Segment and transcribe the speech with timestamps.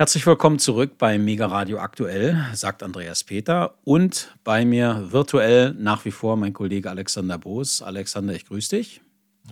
[0.00, 3.74] Herzlich willkommen zurück bei Mega Radio Aktuell, sagt Andreas Peter.
[3.84, 7.82] Und bei mir virtuell nach wie vor mein Kollege Alexander Boos.
[7.82, 9.02] Alexander, ich grüße dich.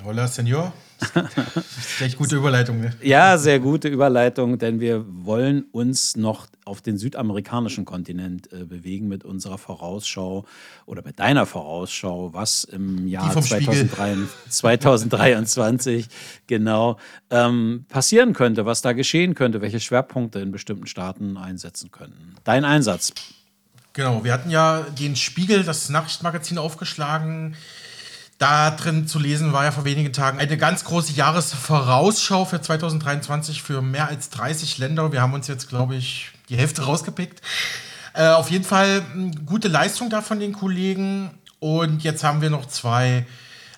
[0.04, 0.72] Hola, Senor.
[2.00, 2.80] Echt gute Überleitung.
[2.80, 2.92] Ne?
[3.03, 9.08] Ja, sehr gute Überleitung, denn wir wollen uns noch auf den südamerikanischen Kontinent äh, bewegen
[9.08, 10.44] mit unserer Vorausschau
[10.87, 14.16] oder mit deiner Vorausschau, was im Jahr 2003,
[14.48, 16.09] 2023
[16.46, 16.98] genau
[17.30, 22.35] ähm, passieren könnte, was da geschehen könnte, welche Schwerpunkte in bestimmten Staaten einsetzen könnten.
[22.45, 23.12] Dein Einsatz.
[23.95, 27.57] Genau, wir hatten ja den Spiegel, das Nachrichtenmagazin, aufgeschlagen
[28.38, 33.62] da drin zu lesen war ja vor wenigen Tagen eine ganz große Jahresvorausschau für 2023
[33.62, 35.10] für mehr als 30 Länder.
[35.12, 37.43] Wir haben uns jetzt, glaube ich, die Hälfte rausgepickt.
[38.15, 41.30] Äh, auf jeden Fall hm, gute Leistung da von den Kollegen.
[41.59, 43.27] Und jetzt haben wir noch zwei,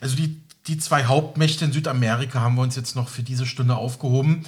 [0.02, 3.76] also die, die zwei Hauptmächte in Südamerika haben wir uns jetzt noch für diese Stunde
[3.76, 4.44] aufgehoben.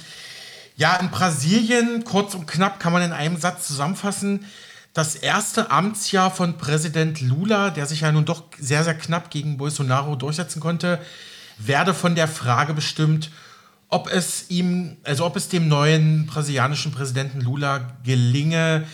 [0.75, 4.45] Ja, in Brasilien, kurz und knapp kann man in einem Satz zusammenfassen,
[4.93, 9.57] das erste Amtsjahr von Präsident Lula, der sich ja nun doch sehr, sehr knapp gegen
[9.57, 10.99] Bolsonaro durchsetzen konnte,
[11.57, 13.31] werde von der Frage bestimmt,
[13.89, 18.85] ob es ihm, also ob es dem neuen brasilianischen Präsidenten Lula gelinge,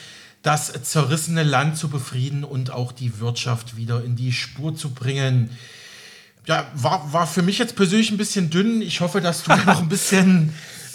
[0.41, 5.49] das zerrissene Land zu befrieden und auch die Wirtschaft wieder in die Spur zu bringen.
[6.45, 8.81] Ja, war, war für mich jetzt persönlich ein bisschen dünn.
[8.81, 10.53] Ich hoffe, dass du noch ein bisschen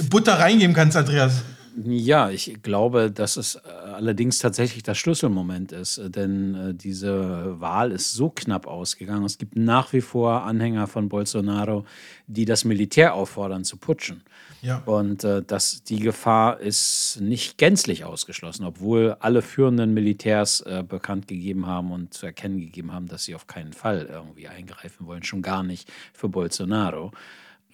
[0.08, 1.42] Butter reingeben kannst, Andreas.
[1.77, 7.61] Ja, ich glaube, dass es äh, allerdings tatsächlich das Schlüsselmoment ist, äh, denn äh, diese
[7.61, 9.25] Wahl ist so knapp ausgegangen.
[9.25, 11.84] Es gibt nach wie vor Anhänger von Bolsonaro,
[12.28, 14.22] die das Militär auffordern zu putschen.
[14.62, 14.78] Ja.
[14.86, 21.27] Und äh, das, die Gefahr ist nicht gänzlich ausgeschlossen, obwohl alle führenden Militärs äh, bekannt
[21.27, 25.25] gegeben haben und zu erkennen gegeben haben, dass sie auf keinen Fall irgendwie eingreifen wollen,
[25.25, 27.11] schon gar nicht für Bolsonaro.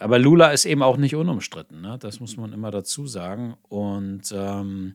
[0.01, 1.98] Aber Lula ist eben auch nicht unumstritten, ne?
[2.01, 3.55] das muss man immer dazu sagen.
[3.69, 4.95] Und ähm,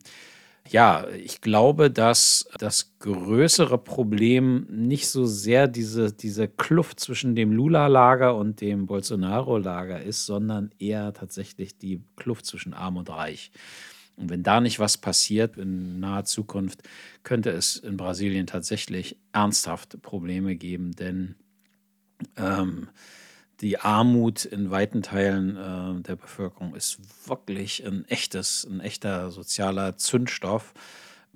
[0.68, 7.52] ja, ich glaube, dass das größere Problem nicht so sehr diese, diese Kluft zwischen dem
[7.52, 13.52] Lula-Lager und dem Bolsonaro-Lager ist, sondern eher tatsächlich die Kluft zwischen Arm und Reich.
[14.16, 16.82] Und wenn da nicht was passiert in naher Zukunft,
[17.22, 21.36] könnte es in Brasilien tatsächlich ernsthaft Probleme geben, denn
[22.36, 22.88] ähm,
[23.60, 29.96] die Armut in weiten Teilen äh, der Bevölkerung ist wirklich ein echtes, ein echter sozialer
[29.96, 30.74] Zündstoff.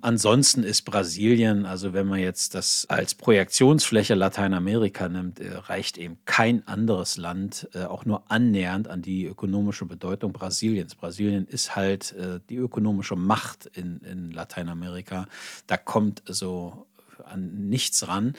[0.03, 6.17] Ansonsten ist Brasilien, also wenn man jetzt das als Projektionsfläche Lateinamerika nimmt, äh, reicht eben
[6.25, 10.95] kein anderes Land äh, auch nur annähernd an die ökonomische Bedeutung Brasiliens.
[10.95, 15.27] Brasilien ist halt äh, die ökonomische Macht in, in Lateinamerika.
[15.67, 16.87] Da kommt so
[17.23, 18.33] an nichts ran.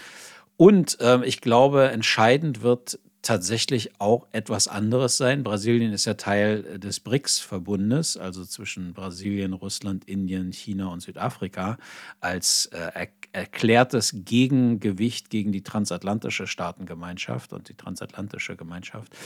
[0.56, 5.44] Und äh, ich glaube, entscheidend wird tatsächlich auch etwas anderes sein.
[5.44, 11.78] Brasilien ist ja Teil äh, des BRICS-Verbundes, also zwischen Brasilien, Russland, Indien, China und Südafrika,
[12.20, 19.16] als äh, er erklärtes Gegengewicht gegen die transatlantische Staatengemeinschaft und die transatlantische Gemeinschaft.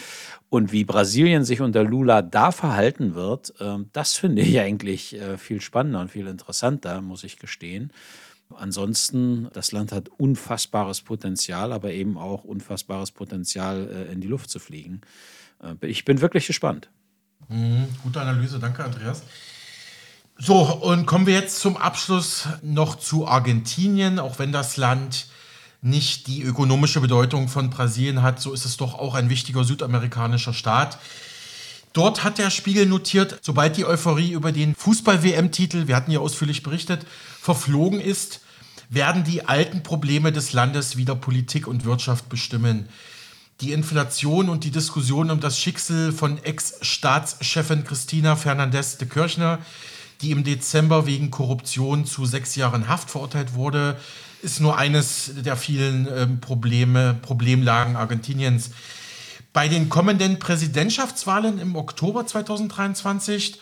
[0.49, 5.37] Und wie Brasilien sich unter Lula da verhalten wird, äh, das finde ich eigentlich äh,
[5.39, 7.93] viel spannender und viel interessanter, muss ich gestehen.
[8.55, 14.51] Ansonsten, das Land hat unfassbares Potenzial, aber eben auch unfassbares Potenzial, äh, in die Luft
[14.51, 15.01] zu fliegen.
[15.62, 16.89] Äh, ich bin wirklich gespannt.
[17.49, 19.23] Mhm, gute Analyse, danke Andreas.
[20.39, 24.19] So, und kommen wir jetzt zum Abschluss noch zu Argentinien.
[24.19, 25.28] Auch wenn das Land
[25.81, 30.53] nicht die ökonomische Bedeutung von Brasilien hat, so ist es doch auch ein wichtiger südamerikanischer
[30.53, 30.99] Staat.
[31.97, 36.62] Dort hat der Spiegel notiert, sobald die Euphorie über den Fußball-WM-Titel, wir hatten ja ausführlich
[36.62, 37.07] berichtet,
[37.41, 38.43] verflogen ist,
[38.91, 42.87] werden die alten Probleme des Landes wieder Politik und Wirtschaft bestimmen.
[43.62, 49.61] Die Inflation und die Diskussion um das Schicksal von Ex-Staatschefin Christina Fernandez de Kirchner,
[50.21, 53.97] die im Dezember wegen Korruption zu sechs Jahren Haft verurteilt wurde,
[54.43, 58.73] ist nur eines der vielen äh, Probleme, Problemlagen Argentiniens.
[59.56, 63.59] Bei den kommenden Präsidentschaftswahlen im Oktober 2023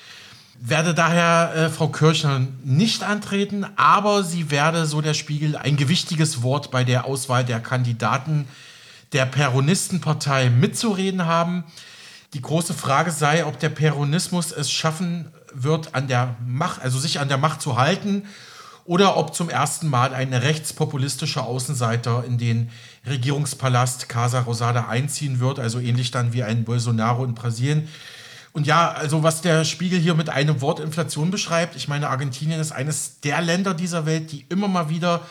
[0.59, 6.43] werde daher äh, Frau Kirchner nicht antreten, aber sie werde, so der Spiegel, ein gewichtiges
[6.43, 8.49] Wort bei der Auswahl der Kandidaten
[9.13, 11.63] der Peronistenpartei mitzureden haben.
[12.33, 17.21] Die große Frage sei, ob der Peronismus es schaffen wird, an der Macht, also sich
[17.21, 18.25] an der Macht zu halten
[18.85, 22.71] oder ob zum ersten Mal ein rechtspopulistischer Außenseiter in den
[23.07, 27.89] Regierungspalast Casa Rosada einziehen wird, also ähnlich dann wie ein Bolsonaro in Brasilien.
[28.53, 32.61] Und ja, also was der Spiegel hier mit einem Wort Inflation beschreibt, ich meine, Argentinien
[32.61, 35.23] ist eines der Länder dieser Welt, die immer mal wieder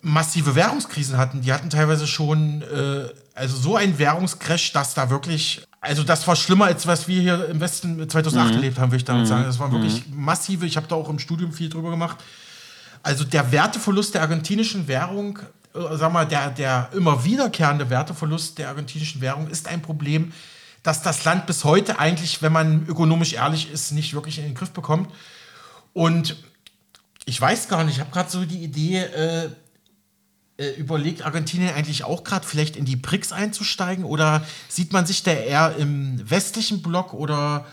[0.00, 1.42] massive Währungskrisen hatten.
[1.42, 6.36] Die hatten teilweise schon äh, also so ein Währungscrash, dass da wirklich also das war
[6.36, 8.54] schlimmer, als was wir hier im Westen 2008 mhm.
[8.56, 9.28] erlebt haben, würde ich damit mhm.
[9.28, 9.44] sagen.
[9.44, 10.24] Das war wirklich mhm.
[10.24, 10.66] massive.
[10.66, 12.16] Ich habe da auch im Studium viel drüber gemacht.
[13.02, 18.68] Also der Werteverlust der argentinischen Währung, äh, sag mal, der, der immer wiederkehrende Werteverlust der
[18.68, 20.32] argentinischen Währung ist ein Problem,
[20.82, 24.54] das das Land bis heute eigentlich, wenn man ökonomisch ehrlich ist, nicht wirklich in den
[24.54, 25.12] Griff bekommt.
[25.92, 26.36] Und
[27.24, 29.50] ich weiß gar nicht, ich habe gerade so die Idee, äh,
[30.58, 35.22] äh, überlegt Argentinien eigentlich auch gerade vielleicht in die BRICS einzusteigen oder sieht man sich
[35.22, 37.66] da eher im westlichen Block oder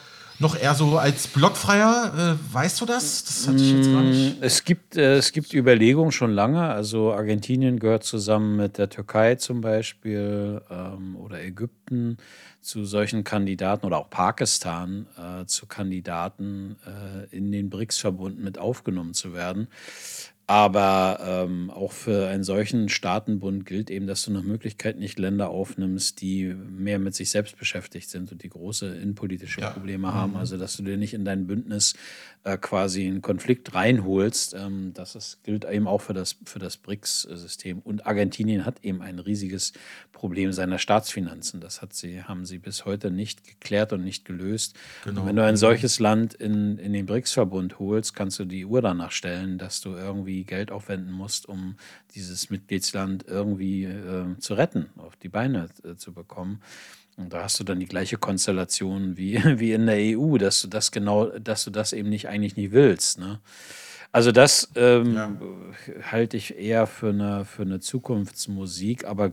[0.44, 2.38] noch eher so als Blockfreier?
[2.40, 3.24] Äh, weißt du das?
[3.24, 4.40] Das hatte ich jetzt gar nicht.
[4.40, 6.62] Mm, es gibt, äh, es gibt Überlegungen schon lange.
[6.62, 12.18] Also Argentinien gehört zusammen mit der Türkei zum Beispiel ähm, oder Ägypten
[12.62, 19.14] zu solchen Kandidaten oder auch Pakistan äh, zu Kandidaten äh, in den BRICS-Verbund mit aufgenommen
[19.14, 19.68] zu werden.
[20.46, 25.50] Aber ähm, auch für einen solchen Staatenbund gilt eben, dass du nach Möglichkeit nicht Länder
[25.50, 29.70] aufnimmst, die mehr mit sich selbst beschäftigt sind und die große innenpolitische ja.
[29.70, 30.32] Probleme haben.
[30.32, 30.38] Mhm.
[30.38, 31.96] Also, dass du dir nicht in dein Bündnis
[32.44, 34.54] äh, quasi einen Konflikt reinholst.
[34.54, 37.80] Ähm, das ist, gilt eben auch für das, für das BRICS-System.
[37.80, 39.72] Und Argentinien hat eben ein riesiges
[40.12, 41.62] Problem seiner Staatsfinanzen.
[41.62, 44.76] Das hat sie, haben sie bis heute nicht geklärt und nicht gelöst.
[45.06, 45.22] Genau.
[45.22, 48.82] Und wenn du ein solches Land in, in den BRICS-Verbund holst, kannst du die Uhr
[48.82, 51.76] danach stellen, dass du irgendwie Geld aufwenden musst, um
[52.16, 56.62] dieses Mitgliedsland irgendwie äh, zu retten, auf die Beine äh, zu bekommen.
[57.16, 60.68] Und da hast du dann die gleiche Konstellation wie, wie in der EU, dass du
[60.68, 63.20] das genau, dass du das eben nicht eigentlich nicht willst.
[63.20, 63.40] Ne?
[64.14, 65.32] Also das ähm, ja.
[66.04, 69.32] halte ich eher für eine, für eine Zukunftsmusik, aber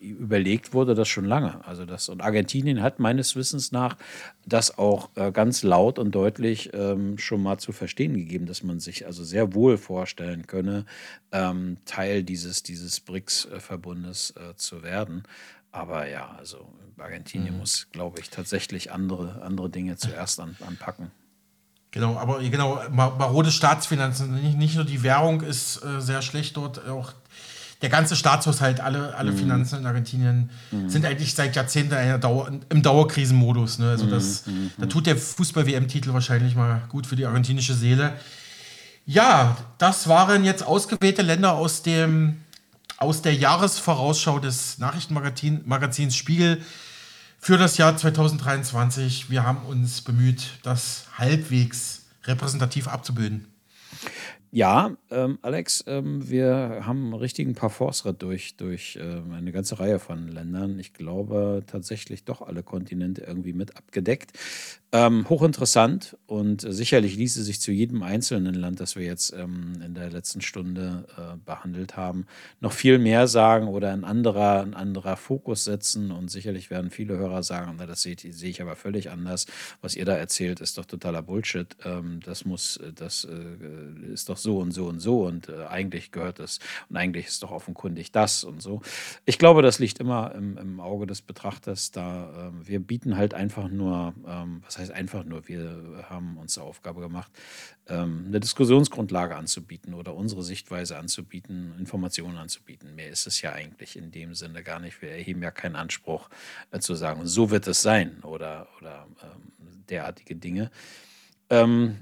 [0.00, 1.62] überlegt wurde das schon lange.
[1.66, 3.98] Also das, und Argentinien hat meines Wissens nach
[4.46, 8.80] das auch äh, ganz laut und deutlich ähm, schon mal zu verstehen gegeben, dass man
[8.80, 10.86] sich also sehr wohl vorstellen könne,
[11.30, 15.24] ähm, Teil dieses, dieses BRICS-Verbundes äh, zu werden.
[15.72, 17.60] Aber ja, also Argentinien mhm.
[17.60, 21.10] muss, glaube ich, tatsächlich andere, andere Dinge zuerst an, anpacken.
[21.92, 26.86] Genau, aber genau, marode Staatsfinanzen, nicht, nicht nur die Währung ist äh, sehr schlecht dort,
[26.88, 27.12] auch
[27.82, 29.38] der ganze Staatshaushalt, alle, alle mhm.
[29.38, 30.88] Finanzen in Argentinien mhm.
[30.88, 33.78] sind eigentlich seit Jahrzehnten Dauer, im Dauerkrisenmodus.
[33.78, 33.90] Ne?
[33.90, 34.52] Also das, mhm.
[34.52, 34.70] mhm.
[34.78, 38.12] da tut der Fußball-WM-Titel wahrscheinlich mal gut für die argentinische Seele.
[39.06, 42.36] Ja, das waren jetzt ausgewählte Länder aus dem
[42.98, 46.60] aus der Jahresvorausschau des Nachrichtenmagazins Spiegel
[47.40, 49.30] für das Jahr 2023.
[49.30, 53.46] Wir haben uns bemüht, das halbwegs repräsentativ abzubilden.
[54.52, 59.98] Ja, ähm, Alex, ähm, wir haben einen richtigen Parforce-Ritt durch, durch ähm, eine ganze Reihe
[59.98, 60.78] von Ländern.
[60.78, 64.32] Ich glaube tatsächlich doch alle Kontinente irgendwie mit abgedeckt.
[64.92, 69.94] Ähm, hochinteressant und sicherlich ließe sich zu jedem einzelnen Land, das wir jetzt ähm, in
[69.94, 72.26] der letzten Stunde äh, behandelt haben,
[72.58, 76.10] noch viel mehr sagen oder ein anderer, ein anderer Fokus setzen.
[76.10, 79.46] Und sicherlich werden viele Hörer sagen, na, das sehe, sehe ich aber völlig anders.
[79.80, 81.76] Was ihr da erzählt, ist doch totaler Bullshit.
[81.84, 86.10] Ähm, das muss, das äh, ist doch so und so und so und äh, eigentlich
[86.10, 86.58] gehört es
[86.88, 88.82] und eigentlich ist doch offenkundig das und so.
[89.24, 91.92] Ich glaube, das liegt immer im, im Auge des Betrachters.
[91.92, 96.54] Da ähm, wir bieten halt einfach nur, ähm, was heißt einfach nur, wir haben uns
[96.54, 97.30] zur Aufgabe gemacht,
[97.88, 102.94] ähm, eine Diskussionsgrundlage anzubieten oder unsere Sichtweise anzubieten, Informationen anzubieten.
[102.94, 105.02] Mehr ist es ja eigentlich in dem Sinne gar nicht.
[105.02, 106.30] Wir erheben ja keinen Anspruch
[106.70, 110.70] äh, zu sagen, so wird es sein oder, oder ähm, derartige Dinge.
[111.50, 111.98] Ähm,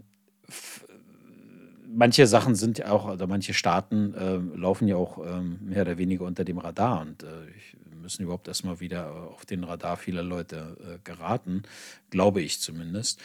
[1.89, 5.99] manche Sachen sind ja auch, oder manche Staaten äh, laufen ja auch ähm, mehr oder
[5.99, 7.77] weniger unter dem Radar und äh, ich
[8.09, 11.65] müssen überhaupt erstmal wieder auf den Radar vieler Leute äh, geraten,
[12.09, 13.21] glaube ich zumindest.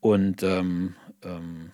[0.00, 1.70] Und ähm, ähm,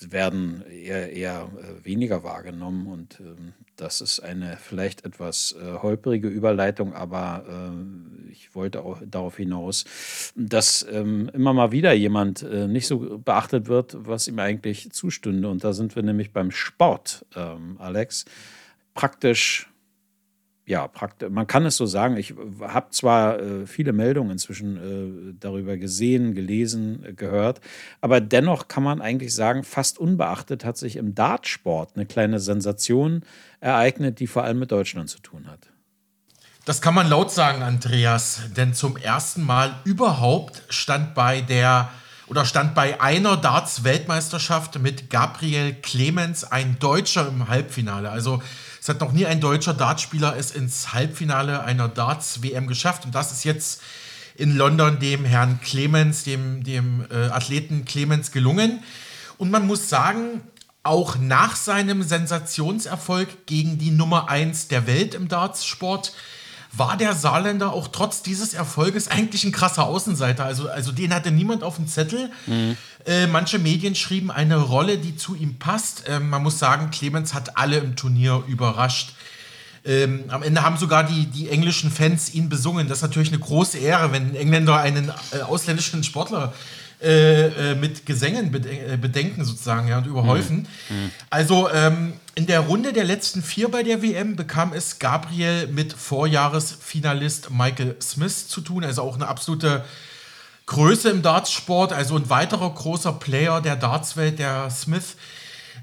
[0.00, 6.28] werden eher, eher äh, weniger wahrgenommen und ähm, das ist eine vielleicht etwas äh, holprige
[6.28, 9.84] Überleitung, aber äh, ich wollte auch darauf hinaus,
[10.36, 15.48] dass ähm, immer mal wieder jemand äh, nicht so beachtet wird, was ihm eigentlich zustünde.
[15.48, 18.26] Und da sind wir nämlich beim Sport, ähm, Alex.
[18.94, 19.69] Praktisch
[20.70, 22.16] ja, praktisch, man kann es so sagen.
[22.16, 27.60] Ich habe zwar äh, viele Meldungen inzwischen äh, darüber gesehen, gelesen, äh, gehört,
[28.00, 33.24] aber dennoch kann man eigentlich sagen, fast unbeachtet hat sich im Dartsport eine kleine Sensation
[33.58, 35.58] ereignet, die vor allem mit Deutschland zu tun hat.
[36.66, 41.90] Das kann man laut sagen, Andreas, denn zum ersten Mal überhaupt stand bei der
[42.28, 48.08] oder stand bei einer Darts-Weltmeisterschaft mit Gabriel Clemens ein Deutscher im Halbfinale.
[48.08, 48.40] Also
[48.80, 53.04] es hat noch nie ein deutscher Dartspieler es ins Halbfinale einer Darts-WM geschafft.
[53.04, 53.82] Und das ist jetzt
[54.36, 58.82] in London dem Herrn Clemens, dem, dem äh, Athleten Clemens gelungen.
[59.36, 60.40] Und man muss sagen,
[60.82, 66.14] auch nach seinem Sensationserfolg gegen die Nummer 1 der Welt im Dartsport
[66.72, 70.44] war der Saarländer auch trotz dieses Erfolges eigentlich ein krasser Außenseiter.
[70.44, 72.30] Also, also den hatte niemand auf dem Zettel.
[72.46, 72.76] Mhm.
[73.06, 76.06] Äh, manche Medien schrieben eine Rolle, die zu ihm passt.
[76.08, 79.14] Äh, man muss sagen, Clemens hat alle im Turnier überrascht.
[79.84, 82.86] Ähm, am Ende haben sogar die, die englischen Fans ihn besungen.
[82.88, 87.74] Das ist natürlich eine große Ehre, wenn ein Engländer einen äh, ausländischen Sportler äh, äh,
[87.74, 90.66] mit Gesängen äh, bedenken sozusagen ja, und überhäufen.
[90.88, 90.96] Mhm.
[90.96, 91.10] mhm.
[91.30, 95.92] Also ähm, in der Runde der letzten vier bei der WM bekam es Gabriel mit
[95.92, 99.84] Vorjahresfinalist Michael Smith zu tun, also auch eine absolute
[100.66, 105.16] Größe im Dartsport, also ein weiterer großer Player der Dartswelt, der Smith.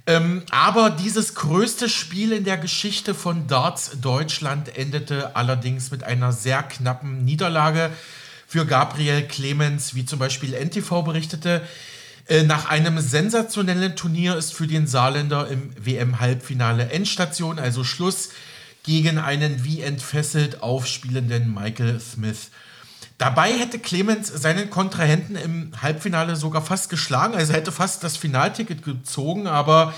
[0.05, 6.31] Ähm, aber dieses größte Spiel in der Geschichte von Darts Deutschland endete allerdings mit einer
[6.31, 7.91] sehr knappen Niederlage
[8.47, 11.61] für Gabriel Clemens, wie zum Beispiel NTV berichtete.
[12.27, 18.29] Äh, nach einem sensationellen Turnier ist für den Saarländer im WM-Halbfinale Endstation, also Schluss,
[18.83, 22.49] gegen einen wie entfesselt aufspielenden Michael Smith.
[23.17, 28.83] Dabei hätte Clemens seinen Kontrahenten im Halbfinale sogar fast geschlagen, also hätte fast das Finalticket
[28.83, 29.93] gezogen, aber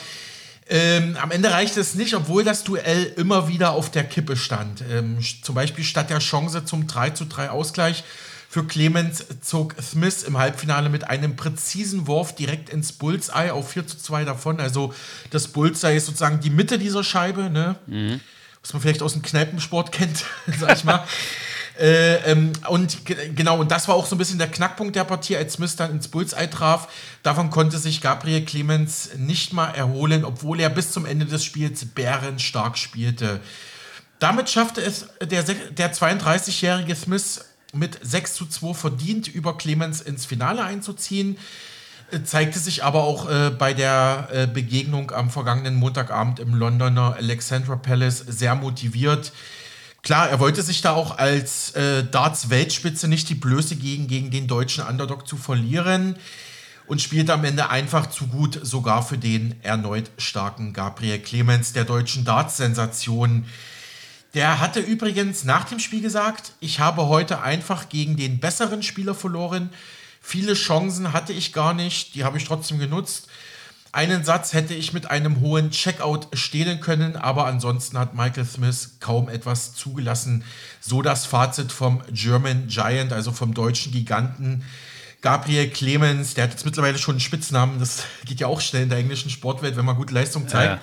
[0.70, 4.84] ähm, am Ende reichte es nicht, obwohl das Duell immer wieder auf der Kippe stand.
[4.90, 8.04] Ähm, zum Beispiel statt der Chance zum 3 zu 3 Ausgleich
[8.52, 13.86] für Clemens zog Smith im Halbfinale mit einem präzisen Wurf direkt ins Bullseye auf 4
[13.86, 14.60] zu 2 davon.
[14.60, 14.92] Also
[15.30, 17.76] das Bullseye ist sozusagen die Mitte dieser Scheibe, ne?
[17.86, 18.20] Mhm.
[18.64, 20.26] was man vielleicht aus dem Kneipensport kennt,
[20.60, 21.06] sag ich mal.
[21.80, 25.38] Äh, ähm, und genau, und das war auch so ein bisschen der Knackpunkt der Partie,
[25.38, 26.88] als Smith dann ins Bullseye traf.
[27.22, 31.86] Davon konnte sich Gabriel Clemens nicht mal erholen, obwohl er bis zum Ende des Spiels
[31.86, 33.42] bärenstark spielte.
[34.18, 40.26] Damit schaffte es der, der 32-jährige Smith mit 6 zu 2 verdient, über Clemens ins
[40.26, 41.38] Finale einzuziehen.
[42.12, 47.16] Äh, zeigte sich aber auch äh, bei der äh, Begegnung am vergangenen Montagabend im Londoner
[47.16, 49.32] Alexandra Palace sehr motiviert.
[50.02, 54.48] Klar, er wollte sich da auch als äh, Darts-Weltspitze nicht die Blöße gegen, gegen den
[54.48, 56.16] deutschen Underdog zu verlieren
[56.88, 61.84] und spielte am Ende einfach zu gut, sogar für den erneut starken Gabriel Clemens, der
[61.84, 63.46] deutschen Darts-Sensation.
[64.34, 69.16] Der hatte übrigens nach dem Spiel gesagt, ich habe heute einfach gegen den besseren Spieler
[69.16, 69.72] verloren.
[70.22, 73.28] Viele Chancen hatte ich gar nicht, die habe ich trotzdem genutzt.
[73.92, 78.98] Einen Satz hätte ich mit einem hohen Checkout stehlen können, aber ansonsten hat Michael Smith
[79.00, 80.44] kaum etwas zugelassen.
[80.80, 84.64] So das Fazit vom German Giant, also vom deutschen Giganten.
[85.22, 88.90] Gabriel Clemens, der hat jetzt mittlerweile schon einen Spitznamen, das geht ja auch schnell in
[88.90, 90.76] der englischen Sportwelt, wenn man gute Leistung zeigt.
[90.76, 90.82] Ja.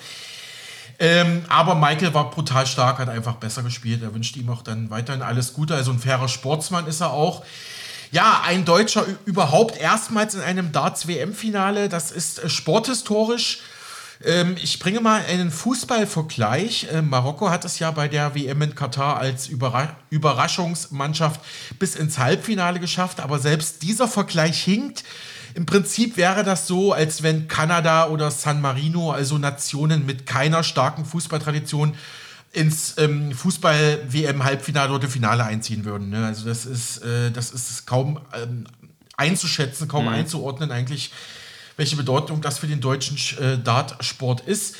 [0.99, 4.01] Ähm, aber Michael war brutal stark, hat einfach besser gespielt.
[4.01, 5.75] Er wünscht ihm auch dann weiterhin alles Gute.
[5.75, 7.43] Also ein fairer Sportsmann ist er auch.
[8.11, 11.89] Ja, ein Deutscher überhaupt erstmals in einem Darts-WM-Finale.
[11.89, 13.59] Das ist äh, sporthistorisch.
[14.23, 16.87] Ähm, ich bringe mal einen Fußballvergleich.
[16.91, 21.41] Äh, Marokko hat es ja bei der WM in Katar als Überra Überraschungsmannschaft
[21.77, 23.19] bis ins Halbfinale geschafft.
[23.19, 25.03] Aber selbst dieser Vergleich hinkt.
[25.57, 30.61] Im Prinzip wäre das so, als wenn Kanada oder San Marino, also Nationen mit keiner
[30.61, 31.95] starken Fußballtradition,
[32.53, 36.11] ins ähm, Fußball-WM-Halbfinale oder Finale einziehen würden.
[36.11, 36.27] Ne?
[36.27, 38.67] Also das ist, äh, das ist kaum ähm,
[39.15, 40.11] einzuschätzen, kaum mhm.
[40.11, 41.11] einzuordnen eigentlich,
[41.75, 44.75] welche Bedeutung das für den deutschen äh, Dartsport ist.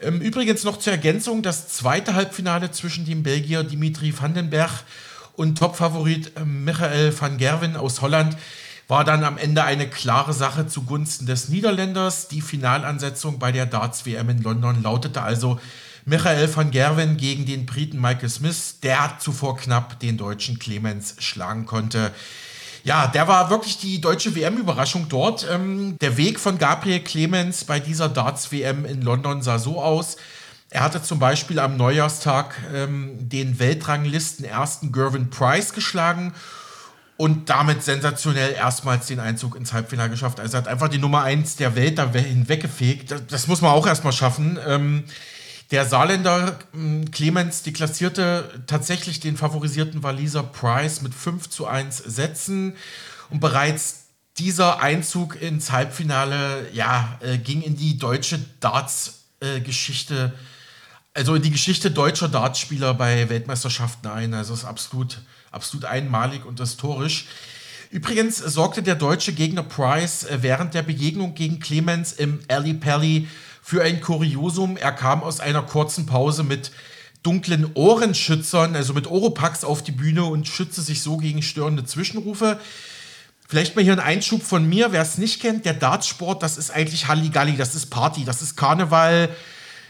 [0.00, 4.82] Ähm, übrigens noch zur Ergänzung, das zweite Halbfinale zwischen dem Belgier Dimitri Vandenberg
[5.34, 8.34] und Topfavorit äh, Michael van Gerwen aus Holland
[8.88, 12.28] war dann am Ende eine klare Sache zugunsten des Niederländers.
[12.28, 15.58] Die Finalansetzung bei der Darts-WM in London lautete also
[16.04, 21.66] Michael van Gerwen gegen den Briten Michael Smith, der zuvor knapp den deutschen Clemens schlagen
[21.66, 22.12] konnte.
[22.84, 25.44] Ja, der war wirklich die deutsche WM-Überraschung dort.
[25.50, 30.16] Ähm, der Weg von Gabriel Clemens bei dieser Darts-WM in London sah so aus.
[30.70, 36.32] Er hatte zum Beispiel am Neujahrstag ähm, den Weltranglisten ersten Gervin Price geschlagen
[37.16, 40.38] und damit sensationell erstmals den Einzug ins Halbfinale geschafft.
[40.38, 43.14] Also hat einfach die Nummer 1 der Welt da hinweggefegt.
[43.28, 44.58] Das, muss man auch erstmal schaffen.
[44.66, 45.04] Ähm,
[45.70, 52.76] der Saarländer äh, Clemens deklassierte tatsächlich den favorisierten Waliser Price mit 5 zu 1 Sätzen
[53.30, 54.04] und bereits
[54.38, 60.55] dieser Einzug ins Halbfinale ja, äh, ging in die deutsche Darts-Geschichte, äh,
[61.16, 64.34] also die Geschichte deutscher Dartspieler bei Weltmeisterschaften ein.
[64.34, 65.18] Also ist absolut
[65.56, 67.26] absolut einmalig und historisch.
[67.90, 73.28] Übrigens sorgte der deutsche Gegner Price äh, während der Begegnung gegen Clemens im Ali Pally
[73.62, 74.76] für ein Kuriosum.
[74.76, 76.72] Er kam aus einer kurzen Pause mit
[77.22, 82.60] dunklen Ohrenschützern, also mit Oropax auf die Bühne und schützte sich so gegen störende Zwischenrufe.
[83.48, 86.70] Vielleicht mal hier ein Einschub von mir, wer es nicht kennt, der Dartsport, das ist
[86.70, 89.30] eigentlich Halligalli, das ist Party, das ist Karneval,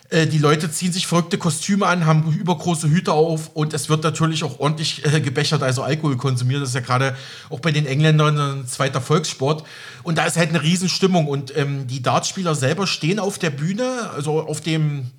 [0.09, 4.05] Äh, die Leute ziehen sich verrückte Kostüme an, haben übergroße Hüte auf und es wird
[4.05, 6.63] natürlich auch ordentlich äh, gebechert, also Alkohol konsumiert.
[6.63, 7.17] Das ist ja gerade
[7.51, 9.65] auch bei den Engländern ein zweiter Volkssport.
[10.03, 11.27] Und da ist halt eine Riesenstimmung.
[11.27, 15.11] Und ähm, die Dartspieler selber stehen auf der Bühne, also auf dem,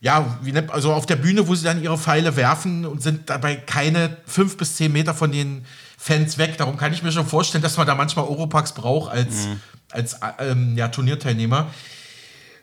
[0.00, 3.30] ja, wie nennt, also auf der Bühne, wo sie dann ihre Pfeile werfen und sind
[3.30, 5.64] dabei keine fünf bis zehn Meter von den
[5.96, 6.56] Fans weg.
[6.58, 9.60] Darum kann ich mir schon vorstellen, dass man da manchmal Europax braucht als, mhm.
[9.90, 11.68] als ähm, ja, Turnierteilnehmer.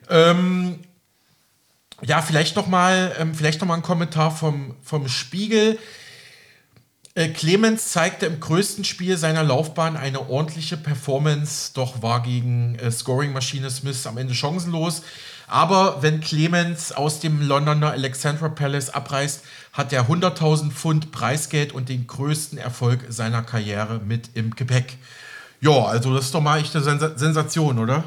[0.09, 0.79] Ähm,
[2.01, 5.79] ja, vielleicht noch mal, ähm, noch ein Kommentar vom, vom Spiegel.
[7.17, 12.91] Äh, Clemens zeigte im größten Spiel seiner Laufbahn eine ordentliche Performance, doch war gegen äh,
[12.91, 15.01] Scoring-Maschine Smith am Ende chancenlos.
[15.47, 21.87] Aber wenn Clemens aus dem Londoner Alexandra Palace abreist, hat er 100.000 Pfund Preisgeld und
[21.87, 24.97] den größten Erfolg seiner Karriere mit im Gepäck.
[25.61, 26.83] Ja, also das ist doch mal echt eine
[27.15, 28.03] Sensation, oder?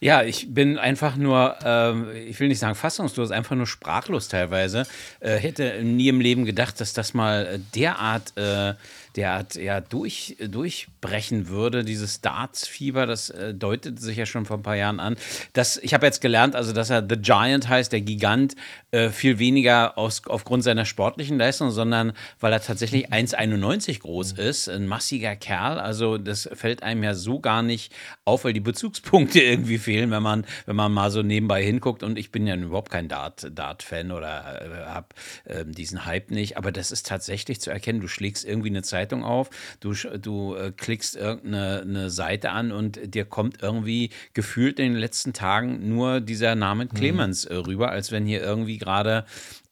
[0.00, 4.86] Ja, ich bin einfach nur, äh, ich will nicht sagen fassungslos, einfach nur sprachlos teilweise.
[5.20, 8.74] Äh, hätte nie im Leben gedacht, dass das mal derart äh,
[9.16, 14.62] derart ja, durch, durchbrechen würde, dieses Darts-Fieber, das äh, deutet sich ja schon vor ein
[14.62, 15.16] paar Jahren an.
[15.52, 18.54] Das, ich habe jetzt gelernt, also dass er The Giant heißt, der Gigant,
[18.90, 24.40] äh, viel weniger aus, aufgrund seiner sportlichen Leistung, sondern weil er tatsächlich 1,91 groß mhm.
[24.40, 25.78] ist, ein massiger Kerl.
[25.78, 27.94] Also das fällt einem ja so gar nicht
[28.24, 32.02] auf, weil die Bezugspunkte irgendwie fehlen, wenn man, wenn man mal so nebenbei hinguckt.
[32.02, 35.08] Und ich bin ja überhaupt kein Dart-Fan Dart oder äh, habe
[35.46, 38.00] ähm, diesen Hype nicht, aber das ist tatsächlich zu erkennen.
[38.00, 43.14] Du schlägst irgendwie eine Zeit Zeitung auf, du, du äh, klickst irgendeine Seite an und
[43.14, 46.88] dir kommt irgendwie gefühlt in den letzten Tagen nur dieser Name mhm.
[46.90, 49.24] Clemens äh, rüber, als wenn hier irgendwie gerade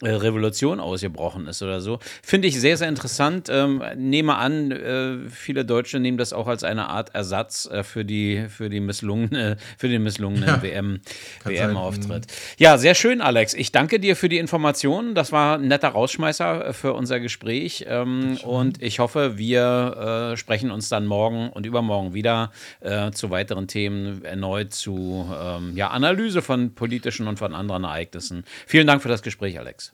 [0.04, 1.98] äh, Revolution ausgebrochen ist oder so.
[2.22, 3.48] Finde ich sehr, sehr interessant.
[3.50, 8.04] Ähm, nehme an, äh, viele Deutsche nehmen das auch als eine Art Ersatz äh, für,
[8.04, 11.00] die, für, die misslungene, für den misslungenen ja, WM,
[11.44, 12.26] WM-Auftritt.
[12.58, 13.54] Ja, sehr schön, Alex.
[13.54, 15.14] Ich danke dir für die Informationen.
[15.14, 17.86] Das war ein netter Rausschmeißer für unser Gespräch.
[17.88, 23.30] Ähm, und ich hoffe, wir äh, sprechen uns dann morgen und übermorgen wieder äh, zu
[23.30, 28.44] weiteren Themen erneut zu ähm, ja, Analyse von politischen und von anderen Ereignissen.
[28.66, 29.92] Vielen Dank für das Gespräch, Alex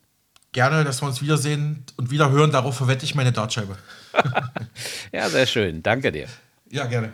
[0.52, 2.50] gerne, dass wir uns wiedersehen und wieder hören.
[2.50, 3.76] Darauf verwette ich meine Dartscheibe.
[5.12, 5.82] ja, sehr schön.
[5.82, 6.26] Danke dir.
[6.70, 7.12] Ja, gerne.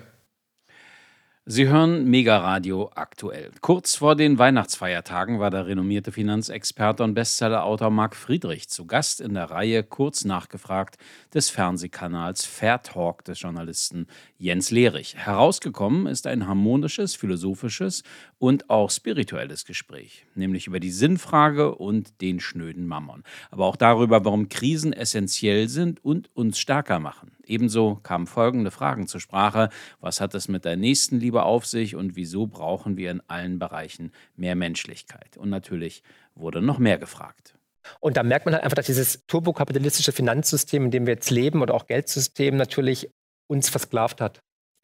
[1.48, 3.52] Sie hören Mega Radio aktuell.
[3.60, 9.34] Kurz vor den Weihnachtsfeiertagen war der renommierte Finanzexperte und Bestsellerautor Marc Friedrich zu Gast in
[9.34, 10.96] der Reihe Kurz nachgefragt
[11.32, 15.14] des Fernsehkanals Fair Talk des Journalisten Jens Lehrich.
[15.16, 18.02] Herausgekommen ist ein harmonisches, philosophisches
[18.40, 24.24] und auch spirituelles Gespräch, nämlich über die Sinnfrage und den schnöden Mammon, aber auch darüber,
[24.24, 27.35] warum Krisen essentiell sind und uns stärker machen.
[27.46, 29.70] Ebenso kamen folgende Fragen zur Sprache.
[30.00, 34.12] Was hat es mit der Nächstenliebe auf sich und wieso brauchen wir in allen Bereichen
[34.36, 35.36] mehr Menschlichkeit?
[35.36, 36.02] Und natürlich
[36.34, 37.54] wurde noch mehr gefragt.
[38.00, 41.62] Und da merkt man halt einfach, dass dieses turbokapitalistische Finanzsystem, in dem wir jetzt leben,
[41.62, 43.10] oder auch Geldsystem natürlich
[43.46, 44.42] uns versklavt hat.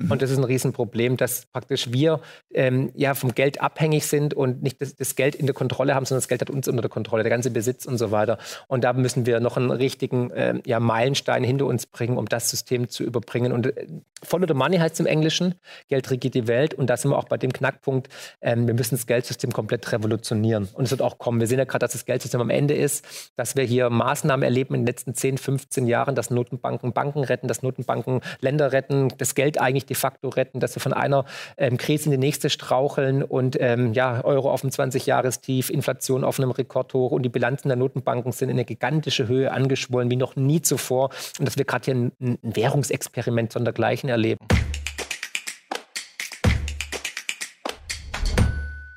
[0.09, 2.21] Und das ist ein Riesenproblem, dass praktisch wir
[2.53, 6.05] ähm, ja vom Geld abhängig sind und nicht das, das, Geld in der Kontrolle haben,
[6.05, 8.39] sondern das Geld hat uns unter der Kontrolle, der ganze Besitz und so weiter.
[8.69, 12.51] Und da müssen wir noch einen richtigen äh, ja, Meilenstein hinter uns bringen, um das
[12.51, 13.53] System zu überbringen.
[13.53, 13.87] Und äh,
[14.25, 15.57] Follow the Money heißt es im Englischen,
[15.89, 16.75] Geld regiert die Welt.
[16.75, 18.09] Und da sind wir auch bei dem Knackpunkt,
[18.41, 20.69] ähm, wir müssen das Geldsystem komplett revolutionieren.
[20.73, 21.41] Und es wird auch kommen.
[21.41, 24.75] Wir sehen ja gerade, dass das Geldsystem am Ende ist, dass wir hier Maßnahmen erleben
[24.75, 29.35] in den letzten 10, 15 Jahren, dass Notenbanken Banken retten, dass Notenbanken Länder retten, das
[29.35, 31.25] Geld eigentlich de facto retten, dass wir von einer
[31.59, 36.39] ähm, Krise in die nächste straucheln und ähm, ja, Euro auf dem 20-Jahrestief, Inflation auf
[36.39, 40.37] einem Rekordhoch und die Bilanzen der Notenbanken sind in eine gigantische Höhe angeschwollen wie noch
[40.37, 44.39] nie zuvor und dass wir gerade hier ein, ein Währungsexperiment sondergleichen erleben.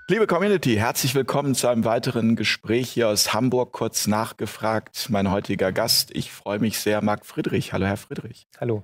[0.08, 3.74] Liebe Community, herzlich willkommen zu einem weiteren Gespräch hier aus Hamburg.
[3.74, 6.12] Kurz nachgefragt, mein heutiger Gast.
[6.14, 7.74] Ich freue mich sehr, Marc Friedrich.
[7.74, 8.48] Hallo, Herr Friedrich.
[8.60, 8.84] Hallo.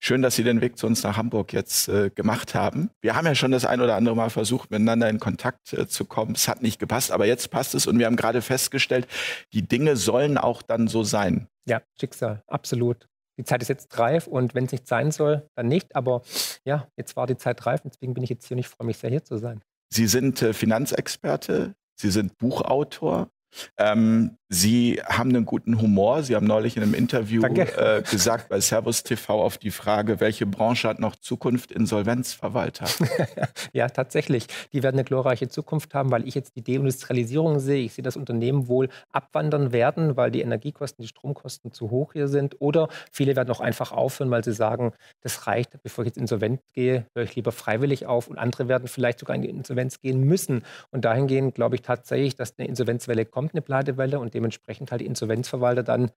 [0.00, 2.90] Schön, dass Sie den Weg zu uns nach Hamburg jetzt äh, gemacht haben.
[3.00, 6.04] Wir haben ja schon das ein oder andere Mal versucht, miteinander in Kontakt äh, zu
[6.04, 6.34] kommen.
[6.36, 9.08] Es hat nicht gepasst, aber jetzt passt es und wir haben gerade festgestellt,
[9.52, 11.48] die Dinge sollen auch dann so sein.
[11.66, 13.08] Ja, Schicksal, absolut.
[13.38, 15.94] Die Zeit ist jetzt reif und wenn es nicht sein soll, dann nicht.
[15.96, 16.22] Aber
[16.64, 18.86] ja, jetzt war die Zeit reif und deswegen bin ich jetzt hier und ich freue
[18.86, 19.62] mich sehr, hier zu sein.
[19.90, 23.30] Sie sind äh, Finanzexperte, Sie sind Buchautor.
[23.76, 26.22] Ähm, Sie haben einen guten Humor.
[26.22, 30.46] Sie haben neulich in einem Interview äh, gesagt bei Servus TV auf die Frage, welche
[30.46, 32.86] Branche hat noch Zukunft Insolvenzverwalter?
[33.74, 34.46] ja, tatsächlich.
[34.72, 37.84] Die werden eine glorreiche Zukunft haben, weil ich jetzt die Deindustrialisierung sehe.
[37.84, 42.28] Ich sehe, dass Unternehmen wohl abwandern werden, weil die Energiekosten, die Stromkosten zu hoch hier
[42.28, 42.56] sind.
[42.58, 46.62] Oder viele werden auch einfach aufhören, weil sie sagen, das reicht, bevor ich jetzt insolvent
[46.72, 48.28] gehe, höre ich lieber freiwillig auf.
[48.28, 50.62] Und andere werden vielleicht sogar in die Insolvenz gehen müssen.
[50.90, 54.18] Und dahingehend glaube ich tatsächlich, dass eine Insolvenzwelle kommt, eine Pleitewelle.
[54.18, 56.10] Und dementsprechend halt die Insolvenzverwalter dann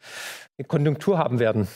[0.58, 1.68] eine Konjunktur haben werden.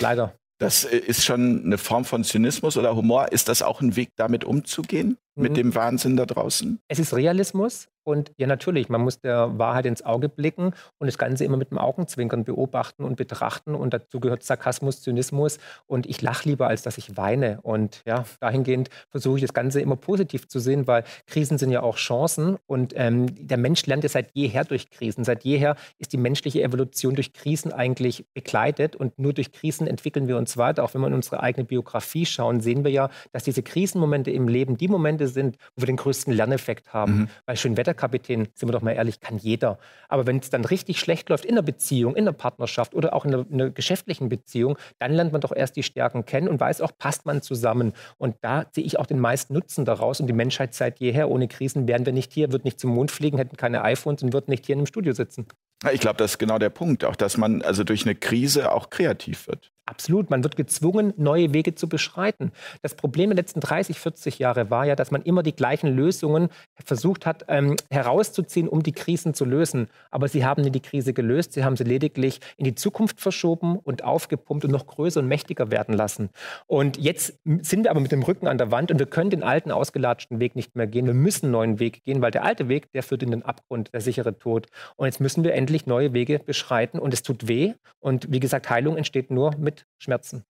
[0.00, 0.34] Leider.
[0.58, 3.32] Das äh, ist schon eine Form von Zynismus oder Humor.
[3.32, 5.16] Ist das auch ein Weg, damit umzugehen?
[5.36, 5.42] Mhm.
[5.42, 6.80] Mit dem Wahnsinn da draußen?
[6.88, 7.88] Es ist Realismus.
[8.08, 11.70] Und ja, natürlich, man muss der Wahrheit ins Auge blicken und das Ganze immer mit
[11.70, 13.74] dem Augenzwinkern beobachten und betrachten.
[13.74, 15.58] Und dazu gehört Sarkasmus, Zynismus.
[15.86, 17.60] Und ich lache lieber, als dass ich weine.
[17.60, 21.82] Und ja, dahingehend versuche ich das Ganze immer positiv zu sehen, weil Krisen sind ja
[21.82, 22.56] auch Chancen.
[22.66, 25.24] Und ähm, der Mensch lernt ja seit jeher durch Krisen.
[25.24, 28.96] Seit jeher ist die menschliche Evolution durch Krisen eigentlich begleitet.
[28.96, 30.82] Und nur durch Krisen entwickeln wir uns weiter.
[30.82, 34.48] Auch wenn wir in unsere eigene Biografie schauen, sehen wir ja, dass diese Krisenmomente im
[34.48, 37.12] Leben die Momente sind, wo wir den größten Lerneffekt haben.
[37.12, 37.28] Mhm.
[37.44, 39.78] Weil schön Wetter Kapitän, sind wir doch mal ehrlich, kann jeder.
[40.08, 43.26] Aber wenn es dann richtig schlecht läuft in der Beziehung, in der Partnerschaft oder auch
[43.26, 46.60] in einer, in einer geschäftlichen Beziehung, dann lernt man doch erst die Stärken kennen und
[46.60, 47.92] weiß auch, passt man zusammen.
[48.16, 50.20] Und da sehe ich auch den meisten Nutzen daraus.
[50.20, 53.10] Und die Menschheit seit jeher, ohne Krisen wären wir nicht hier, würden nicht zum Mond
[53.10, 55.46] fliegen, hätten keine iPhones und würden nicht hier in einem Studio sitzen.
[55.92, 58.90] Ich glaube, das ist genau der Punkt, auch dass man also durch eine Krise auch
[58.90, 59.70] kreativ wird.
[59.88, 62.52] Absolut, man wird gezwungen, neue Wege zu beschreiten.
[62.82, 66.50] Das Problem der letzten 30, 40 Jahre war ja, dass man immer die gleichen Lösungen
[66.84, 69.88] versucht hat ähm, herauszuziehen, um die Krisen zu lösen.
[70.10, 73.78] Aber sie haben nie die Krise gelöst, sie haben sie lediglich in die Zukunft verschoben
[73.78, 76.28] und aufgepumpt und noch größer und mächtiger werden lassen.
[76.66, 79.42] Und jetzt sind wir aber mit dem Rücken an der Wand und wir können den
[79.42, 81.06] alten, ausgelatschten Weg nicht mehr gehen.
[81.06, 83.94] Wir müssen einen neuen Weg gehen, weil der alte Weg, der führt in den Abgrund,
[83.94, 84.66] der sichere Tod.
[84.96, 87.72] Und jetzt müssen wir endlich neue Wege beschreiten und es tut weh.
[88.00, 90.44] Und wie gesagt, Heilung entsteht nur mit Schmerzen.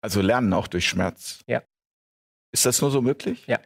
[0.00, 1.42] Also lernen auch durch Schmerz.
[1.46, 1.62] Ja.
[2.52, 3.46] Ist das nur so möglich?
[3.46, 3.60] Ja.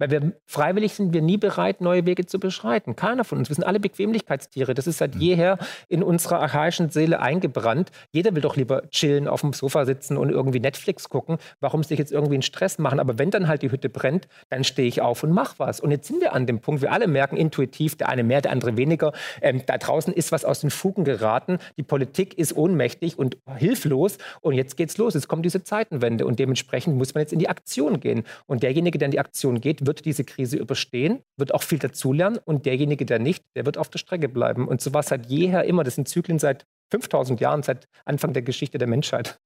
[0.00, 2.96] Weil wir freiwillig sind wir nie bereit, neue Wege zu beschreiten.
[2.96, 3.50] Keiner von uns.
[3.50, 4.72] Wir sind alle Bequemlichkeitstiere.
[4.72, 5.20] Das ist seit mhm.
[5.20, 5.58] jeher
[5.88, 7.90] in unserer archaischen Seele eingebrannt.
[8.10, 11.36] Jeder will doch lieber chillen, auf dem Sofa sitzen und irgendwie Netflix gucken.
[11.60, 12.98] Warum sich jetzt irgendwie einen Stress machen?
[12.98, 15.80] Aber wenn dann halt die Hütte brennt, dann stehe ich auf und mache was.
[15.80, 18.52] Und jetzt sind wir an dem Punkt, wir alle merken intuitiv, der eine mehr, der
[18.52, 19.12] andere weniger.
[19.42, 21.58] Ähm, da draußen ist was aus den Fugen geraten.
[21.76, 24.16] Die Politik ist ohnmächtig und hilflos.
[24.40, 25.12] Und jetzt geht's los.
[25.12, 26.24] Jetzt kommt diese Zeitenwende.
[26.24, 28.24] Und dementsprechend muss man jetzt in die Aktion gehen.
[28.46, 31.80] Und derjenige, der in die Aktion geht, wird wird diese Krise überstehen, wird auch viel
[31.80, 34.68] dazulernen und derjenige, der nicht, der wird auf der Strecke bleiben.
[34.68, 35.82] Und so war es seit jeher immer.
[35.82, 39.40] Das sind Zyklen seit 5000 Jahren, seit Anfang der Geschichte der Menschheit.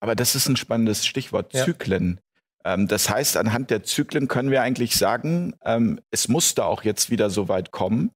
[0.00, 1.64] Aber das ist ein spannendes Stichwort, ja.
[1.64, 2.18] Zyklen.
[2.64, 7.08] Ähm, das heißt, anhand der Zyklen können wir eigentlich sagen, ähm, es musste auch jetzt
[7.10, 8.10] wieder so weit kommen.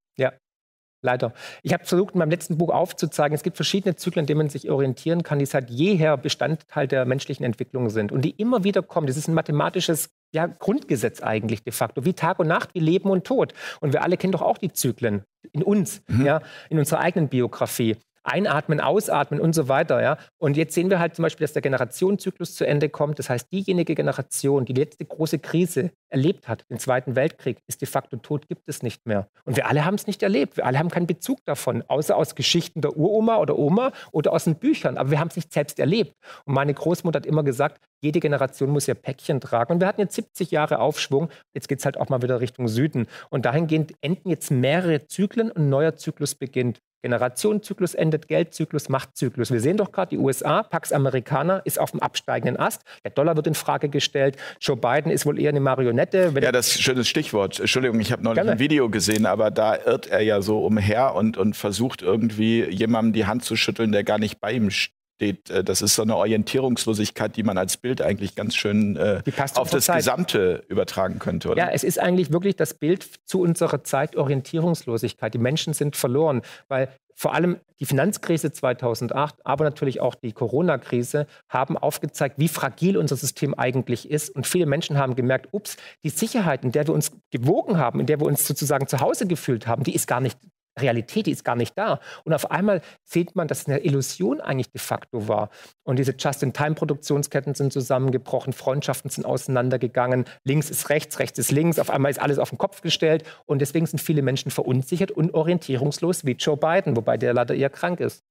[1.00, 1.32] Leider.
[1.62, 4.48] Ich habe versucht, in meinem letzten Buch aufzuzeigen, es gibt verschiedene Zyklen, an denen man
[4.48, 8.82] sich orientieren kann, die seit jeher Bestandteil der menschlichen Entwicklung sind und die immer wieder
[8.82, 9.06] kommen.
[9.06, 13.10] Das ist ein mathematisches ja, Grundgesetz eigentlich de facto, wie Tag und Nacht, wie Leben
[13.10, 13.54] und Tod.
[13.80, 16.26] Und wir alle kennen doch auch die Zyklen in uns, mhm.
[16.26, 17.96] ja, in unserer eigenen Biografie.
[18.28, 20.02] Einatmen, ausatmen und so weiter.
[20.02, 20.18] Ja?
[20.38, 23.18] Und jetzt sehen wir halt zum Beispiel, dass der Generationenzyklus zu Ende kommt.
[23.18, 27.88] Das heißt, diejenige Generation, die letzte große Krise erlebt hat, den Zweiten Weltkrieg, ist de
[27.88, 29.28] facto tot, gibt es nicht mehr.
[29.44, 30.56] Und wir alle haben es nicht erlebt.
[30.56, 34.44] Wir alle haben keinen Bezug davon, außer aus Geschichten der Uroma oder Oma oder aus
[34.44, 34.96] den Büchern.
[34.96, 36.14] Aber wir haben es nicht selbst erlebt.
[36.44, 39.74] Und meine Großmutter hat immer gesagt, jede Generation muss ihr Päckchen tragen.
[39.74, 41.28] Und wir hatten jetzt 70 Jahre Aufschwung.
[41.54, 43.06] Jetzt geht es halt auch mal wieder Richtung Süden.
[43.30, 46.80] Und dahingehend enden jetzt mehrere Zyklen und ein neuer Zyklus beginnt.
[47.02, 49.50] Generationenzyklus endet, Geldzyklus, Machtzyklus.
[49.50, 52.82] Wir sehen doch gerade, die USA, Pax Americana, ist auf dem absteigenden Ast.
[53.04, 54.36] Der Dollar wird in Frage gestellt.
[54.60, 56.32] Joe Biden ist wohl eher eine Marionette.
[56.40, 57.60] ja, das ist ein schönes Stichwort.
[57.60, 58.52] Entschuldigung, ich habe neulich Gerne.
[58.52, 63.12] ein Video gesehen, aber da irrt er ja so umher und, und versucht irgendwie jemandem
[63.12, 65.50] die Hand zu schütteln, der gar nicht bei ihm steht steht.
[65.50, 69.22] Äh, das ist so eine Orientierungslosigkeit, die man als Bild eigentlich ganz schön äh,
[69.54, 69.96] auf das Zeit.
[69.98, 71.50] Gesamte übertragen könnte.
[71.50, 71.58] Oder?
[71.58, 75.34] Ja, es ist eigentlich wirklich das Bild zu unserer Zeit Orientierungslosigkeit.
[75.34, 81.26] Die Menschen sind verloren, weil vor allem die Finanzkrise 2008, aber natürlich auch die Corona-Krise
[81.48, 84.30] haben aufgezeigt, wie fragil unser System eigentlich ist.
[84.30, 88.06] Und viele Menschen haben gemerkt, ups, die Sicherheit, in der wir uns gewogen haben, in
[88.06, 90.38] der wir uns sozusagen zu Hause gefühlt haben, die ist gar nicht
[90.80, 92.00] Realität, die ist gar nicht da.
[92.24, 95.50] Und auf einmal sieht man, dass es eine Illusion eigentlich de facto war.
[95.82, 101.90] Und diese Just-in-Time-Produktionsketten sind zusammengebrochen, Freundschaften sind auseinandergegangen, links ist rechts, rechts ist links, auf
[101.90, 103.24] einmal ist alles auf den Kopf gestellt.
[103.46, 107.70] Und deswegen sind viele Menschen verunsichert und orientierungslos wie Joe Biden, wobei der leider eher
[107.70, 108.24] krank ist.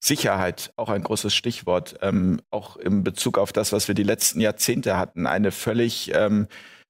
[0.00, 4.40] Sicherheit, auch ein großes Stichwort, ähm, auch in Bezug auf das, was wir die letzten
[4.40, 5.26] Jahrzehnte hatten.
[5.26, 6.46] Eine völlig ähm,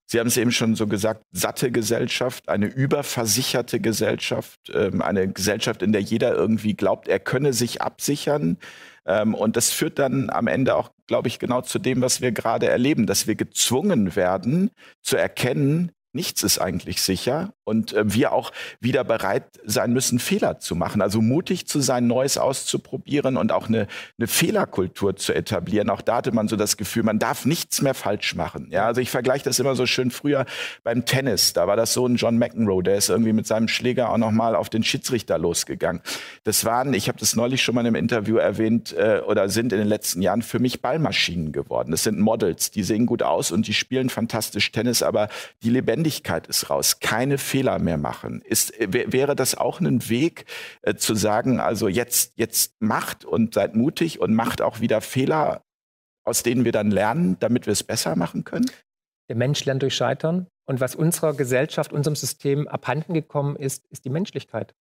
[0.07, 5.83] Sie haben es eben schon so gesagt, satte Gesellschaft, eine überversicherte Gesellschaft, ähm, eine Gesellschaft,
[5.83, 8.59] in der jeder irgendwie glaubt, er könne sich absichern.
[9.05, 12.31] Ähm, und das führt dann am Ende auch, glaube ich, genau zu dem, was wir
[12.31, 14.71] gerade erleben, dass wir gezwungen werden
[15.03, 18.51] zu erkennen, nichts ist eigentlich sicher und äh, wir auch
[18.81, 21.03] wieder bereit sein müssen, Fehler zu machen.
[21.03, 23.87] Also mutig zu sein, Neues auszuprobieren und auch eine,
[24.19, 25.91] eine Fehlerkultur zu etablieren.
[25.91, 28.69] Auch da hatte man so das Gefühl, man darf nichts mehr falsch machen.
[28.71, 30.47] Ja, also ich vergleiche das immer so schön früher
[30.83, 31.53] beim Tennis.
[31.53, 34.57] Da war das so ein John McEnroe, der ist irgendwie mit seinem Schläger auch nochmal
[34.57, 36.03] auf den Schiedsrichter losgegangen.
[36.45, 39.79] Das waren, ich habe das neulich schon mal im Interview erwähnt, äh, oder sind in
[39.79, 41.91] den letzten Jahren für mich Ballmaschinen geworden.
[41.91, 45.29] Das sind Models, die sehen gut aus und die spielen fantastisch Tennis, aber
[45.63, 48.41] die lebendig Lebendigkeit ist raus, keine Fehler mehr machen.
[48.43, 50.45] Ist, wäre das auch ein Weg
[50.83, 55.63] äh, zu sagen, also jetzt, jetzt macht und seid mutig und macht auch wieder Fehler,
[56.25, 58.71] aus denen wir dann lernen, damit wir es besser machen können?
[59.29, 60.47] Der Mensch lernt durch Scheitern.
[60.69, 64.75] Und was unserer Gesellschaft, unserem System abhanden gekommen ist, ist die Menschlichkeit.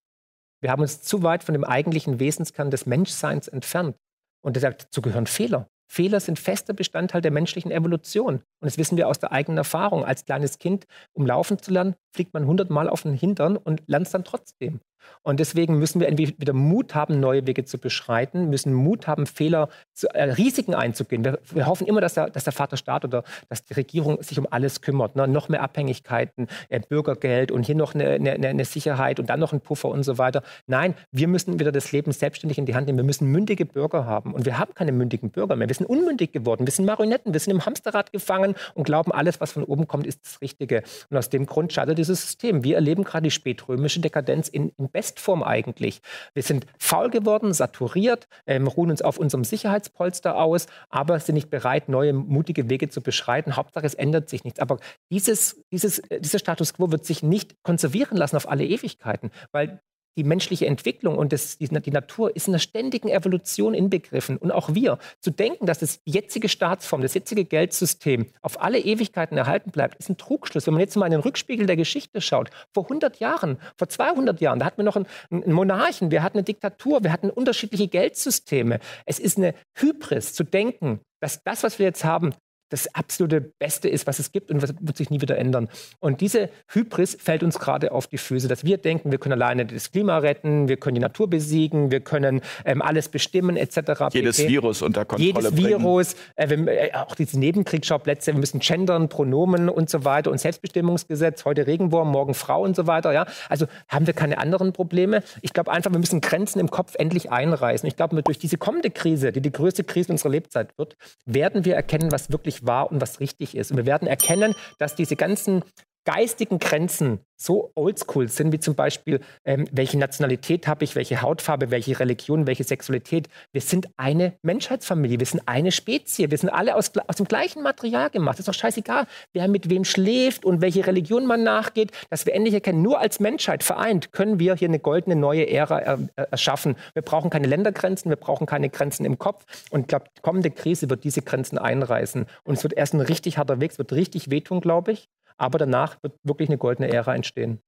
[0.61, 3.97] Wir haben uns zu weit von dem eigentlichen Wesenskern des Menschseins entfernt.
[4.43, 5.67] Und dazu gehören Fehler.
[5.87, 8.35] Fehler sind fester Bestandteil der menschlichen Evolution.
[8.35, 10.03] Und das wissen wir aus der eigenen Erfahrung.
[10.03, 14.07] Als kleines Kind, um laufen zu lernen, fliegt man hundertmal auf den Hintern und lernt
[14.07, 14.79] es dann trotzdem.
[15.23, 19.69] Und deswegen müssen wir entweder Mut haben, neue Wege zu beschreiten, müssen Mut haben, Fehler,
[19.93, 21.23] zu, äh, Risiken einzugehen.
[21.23, 24.47] Wir, wir, hoffen immer, dass der, dass der Vaterstaat oder dass die Regierung sich um
[24.49, 25.15] alles kümmert.
[25.15, 25.27] Ne?
[25.27, 29.53] Noch mehr Abhängigkeiten, äh, Bürgergeld und hier noch eine, eine, eine, Sicherheit und dann noch
[29.53, 30.43] ein Puffer und so weiter.
[30.67, 32.99] Nein, wir müssen wieder das Leben selbstständig in die Hand nehmen.
[32.99, 34.33] Wir müssen mündige Bürger haben.
[34.33, 35.67] Und wir haben keine mündigen Bürger mehr.
[35.67, 36.67] Wir sind unmündig geworden.
[36.67, 37.33] Wir sind Marionetten.
[37.33, 40.83] Wir sind im Hamsterrad gefangen und glauben, alles, was von oben kommt, ist das Richtige.
[41.09, 42.63] Und aus dem Grund scheitert dieses System.
[42.63, 46.01] Wir erleben gerade die spätrömische Dekadenz in, in Bestform eigentlich.
[46.33, 51.49] Wir sind faul geworden, saturiert, ähm, ruhen uns auf unserem Sicherheitspolster aus, aber sind nicht
[51.49, 53.57] bereit, neue, mutige Wege zu beschreiten.
[53.57, 54.61] Hauptsache, es ändert sich nichts.
[54.61, 54.79] Aber
[55.11, 59.81] dieses, dieses, äh, dieser Status quo wird sich nicht konservieren lassen auf alle Ewigkeiten, weil
[60.17, 64.37] die menschliche Entwicklung und das, die, die, Natur ist in einer ständigen Evolution inbegriffen.
[64.37, 69.37] Und auch wir, zu denken, dass das jetzige Staatsform, das jetzige Geldsystem auf alle Ewigkeiten
[69.37, 70.67] erhalten bleibt, ist ein Trugschluss.
[70.67, 74.39] Wenn man jetzt mal in den Rückspiegel der Geschichte schaut, vor 100 Jahren, vor 200
[74.41, 77.87] Jahren, da hatten wir noch einen, einen Monarchen, wir hatten eine Diktatur, wir hatten unterschiedliche
[77.87, 78.79] Geldsysteme.
[79.05, 82.33] Es ist eine Hybris zu denken, dass das, was wir jetzt haben,
[82.69, 85.69] das absolute Beste ist, was es gibt und was wird sich nie wieder ändern.
[85.99, 89.65] Und diese Hybris fällt uns gerade auf die Füße, dass wir denken, wir können alleine
[89.65, 94.13] das Klima retten, wir können die Natur besiegen, wir können ähm, alles bestimmen etc.
[94.13, 94.49] Jedes PP.
[94.49, 95.81] Virus unter Kontrolle Jedes bringen.
[95.81, 100.39] Virus, äh, wir, äh, auch diese Nebenkriegsschauplätze, wir müssen gendern, Pronomen und so weiter und
[100.39, 103.13] Selbstbestimmungsgesetz, heute Regenwurm, morgen Frau und so weiter.
[103.13, 103.25] Ja?
[103.49, 105.23] Also haben wir keine anderen Probleme.
[105.41, 107.87] Ich glaube einfach, wir müssen Grenzen im Kopf endlich einreißen.
[107.87, 111.75] Ich glaube, durch diese kommende Krise, die die größte Krise unserer Lebzeit wird, werden wir
[111.75, 113.71] erkennen, was wirklich wahr und was richtig ist.
[113.71, 115.63] Und wir werden erkennen, dass diese ganzen
[116.05, 121.69] geistigen Grenzen so oldschool sind, wie zum Beispiel, ähm, welche Nationalität habe ich, welche Hautfarbe,
[121.69, 123.27] welche Religion, welche Sexualität.
[123.51, 127.61] Wir sind eine Menschheitsfamilie, wir sind eine Spezie, wir sind alle aus, aus dem gleichen
[127.61, 128.35] Material gemacht.
[128.35, 132.33] Es ist doch scheißegal, wer mit wem schläft und welche Religion man nachgeht, dass wir
[132.33, 136.31] endlich erkennen, nur als Menschheit vereint können wir hier eine goldene neue Ära er, er,
[136.31, 136.75] erschaffen.
[136.93, 139.45] Wir brauchen keine Ländergrenzen, wir brauchen keine Grenzen im Kopf.
[139.71, 142.25] Und ich glaube, die kommende Krise wird diese Grenzen einreißen.
[142.43, 145.09] Und es wird erst ein richtig harter Weg, es wird richtig wehtun, glaube ich.
[145.37, 147.59] Aber danach wird wirklich eine goldene Ära entstehen.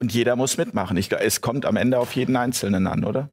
[0.00, 0.96] Und jeder muss mitmachen.
[0.96, 3.30] Ich, es kommt am Ende auf jeden Einzelnen an, oder?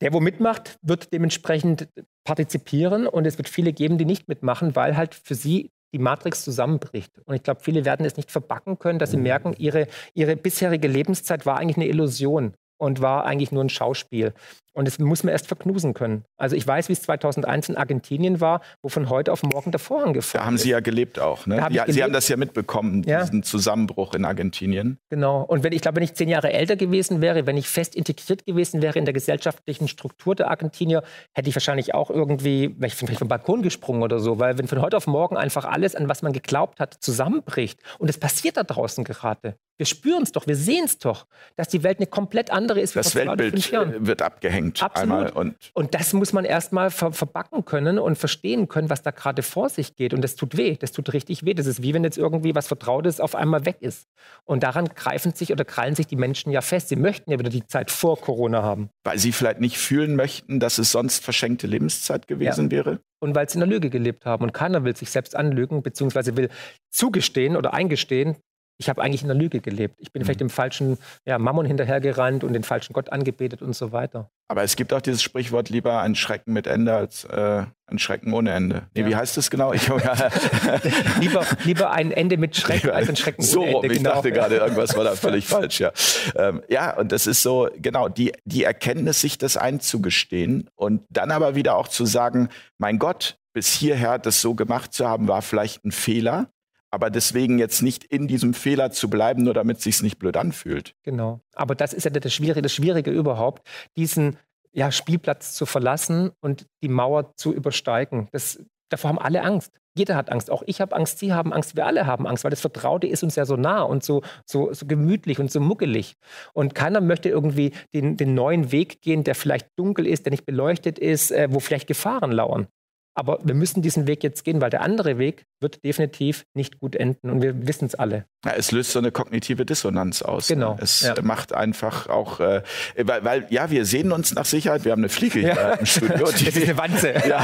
[0.00, 1.88] Der, wo mitmacht, wird dementsprechend
[2.24, 6.44] partizipieren und es wird viele geben, die nicht mitmachen, weil halt für sie die Matrix
[6.44, 7.18] zusammenbricht.
[7.24, 10.88] Und ich glaube, viele werden es nicht verbacken können, dass sie merken, ihre, ihre bisherige
[10.88, 14.34] Lebenszeit war eigentlich eine Illusion und war eigentlich nur ein Schauspiel.
[14.76, 16.26] Und das muss man erst verknusen können.
[16.36, 19.78] Also ich weiß, wie es 2001 in Argentinien war, wo von heute auf morgen der
[19.78, 21.46] Vorhang gefallen Da haben Sie ja gelebt auch.
[21.46, 21.62] Ne?
[21.62, 21.94] Hab ja, gelebt.
[21.94, 23.22] Sie haben das ja mitbekommen, ja.
[23.22, 24.98] diesen Zusammenbruch in Argentinien.
[25.08, 25.40] Genau.
[25.40, 28.44] Und wenn ich glaube, wenn ich zehn Jahre älter gewesen wäre, wenn ich fest integriert
[28.44, 32.96] gewesen wäre in der gesellschaftlichen Struktur der Argentinier, hätte ich wahrscheinlich auch irgendwie, wäre ich
[32.96, 34.38] vielleicht vom Balkon gesprungen oder so.
[34.38, 38.10] Weil wenn von heute auf morgen einfach alles, an was man geglaubt hat, zusammenbricht und
[38.10, 39.56] es passiert da draußen gerade.
[39.78, 42.94] Wir spüren es doch, wir sehen es doch, dass die Welt eine komplett andere ist.
[42.94, 44.06] Wie das Weltbild Jahren.
[44.06, 44.65] wird abgehängt.
[44.80, 45.32] Absolut.
[45.32, 49.42] Und, und, das muss man erstmal ver verbacken können und verstehen können, was da gerade
[49.42, 50.14] vor sich geht.
[50.14, 51.54] Und das tut weh, das tut richtig weh.
[51.54, 54.08] Das ist wie wenn jetzt irgendwie was Vertrautes auf einmal weg ist.
[54.44, 56.88] Und daran greifen sich oder krallen sich die Menschen ja fest.
[56.88, 58.90] Sie möchten ja wieder die Zeit vor Corona haben.
[59.04, 62.70] Weil sie vielleicht nicht fühlen möchten, dass es sonst verschenkte Lebenszeit gewesen ja.
[62.70, 63.00] wäre?
[63.18, 64.44] Und weil sie in der Lüge gelebt haben.
[64.44, 66.50] Und keiner will sich selbst anlügen, beziehungsweise will
[66.90, 68.36] zugestehen oder eingestehen,
[68.78, 69.96] ich habe eigentlich in der Lüge gelebt.
[69.98, 70.26] Ich bin mhm.
[70.26, 74.30] vielleicht dem falschen ja, Mammon hinterhergerannt und den falschen Gott angebetet und so weiter.
[74.48, 78.32] Aber es gibt auch dieses Sprichwort, lieber ein Schrecken mit Ende als äh, ein Schrecken
[78.32, 78.82] ohne Ende.
[78.94, 79.06] Nee, ja.
[79.08, 79.72] wie heißt das genau?
[79.72, 79.88] Ich,
[81.20, 83.86] lieber, lieber ein Ende mit Schrecken als ein Schrecken so, ohne Ende.
[83.88, 84.10] Ich genau.
[84.14, 85.80] dachte gerade, irgendwas war da völlig falsch.
[85.80, 85.92] Ja.
[86.36, 91.30] Ähm, ja, und das ist so, genau, die, die Erkenntnis, sich das einzugestehen und dann
[91.30, 95.42] aber wieder auch zu sagen, mein Gott, bis hierher das so gemacht zu haben, war
[95.42, 96.50] vielleicht ein Fehler.
[96.96, 100.34] Aber deswegen jetzt nicht in diesem Fehler zu bleiben, nur damit es sich nicht blöd
[100.34, 100.94] anfühlt.
[101.02, 101.40] Genau.
[101.54, 104.38] Aber das ist ja das Schwierige, das Schwierige überhaupt, diesen
[104.72, 108.28] ja, Spielplatz zu verlassen und die Mauer zu übersteigen.
[108.32, 109.78] Das, davor haben alle Angst.
[109.94, 110.50] Jeder hat Angst.
[110.50, 113.22] Auch ich habe Angst, Sie haben Angst, wir alle haben Angst, weil das Vertraute ist
[113.22, 116.14] uns ja so nah und so, so, so gemütlich und so muckelig.
[116.54, 120.46] Und keiner möchte irgendwie den, den neuen Weg gehen, der vielleicht dunkel ist, der nicht
[120.46, 122.68] beleuchtet ist, äh, wo vielleicht Gefahren lauern.
[123.18, 126.94] Aber wir müssen diesen Weg jetzt gehen, weil der andere Weg wird definitiv nicht gut
[126.94, 128.26] enden und wir wissen es alle.
[128.44, 130.48] Ja, es löst so eine kognitive Dissonanz aus.
[130.48, 130.76] Genau.
[130.78, 131.14] Es ja.
[131.22, 132.62] macht einfach auch, äh,
[132.98, 135.72] weil, weil, ja, wir sehen uns nach Sicherheit, wir haben eine Fliege hier ja.
[135.72, 136.30] im Studio.
[136.38, 137.14] Die, das ist eine Wanze.
[137.26, 137.42] Ja.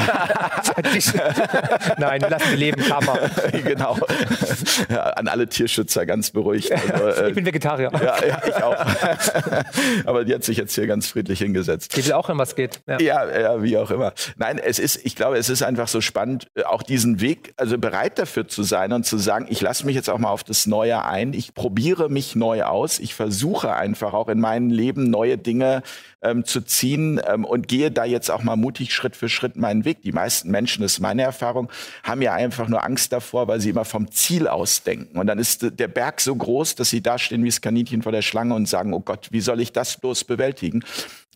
[1.98, 3.18] Nein, lass wir leben, Hammer.
[3.64, 3.96] genau.
[4.88, 6.70] An alle Tierschützer ganz beruhigt.
[6.70, 7.90] Also, äh, ich bin Vegetarier.
[7.92, 8.76] Ja, ich auch.
[10.04, 11.96] Aber die hat sich jetzt hier ganz friedlich hingesetzt.
[11.96, 12.80] Die will auch, wenn was geht.
[12.86, 13.00] Ja.
[13.00, 14.12] ja, wie auch immer.
[14.36, 17.78] Nein, es ist, ich glaube, es ist einfach so spannend, äh, auch diesen Weg, also
[17.78, 20.66] bereit dafür zu sein und zu sagen, ich lasse mich jetzt auch mal auf das
[20.66, 25.38] Neue ein, ich probiere mich neu aus, ich versuche einfach auch in meinem Leben neue
[25.38, 25.82] Dinge
[26.22, 29.84] ähm, zu ziehen ähm, und gehe da jetzt auch mal mutig Schritt für Schritt meinen
[29.84, 30.02] Weg.
[30.02, 31.70] Die meisten Menschen, das ist meine Erfahrung,
[32.02, 35.18] haben ja einfach nur Angst davor, weil sie immer vom Ziel aus denken.
[35.18, 38.12] Und dann ist der Berg so groß, dass sie da stehen wie das Kaninchen vor
[38.12, 40.84] der Schlange und sagen, oh Gott, wie soll ich das bloß bewältigen?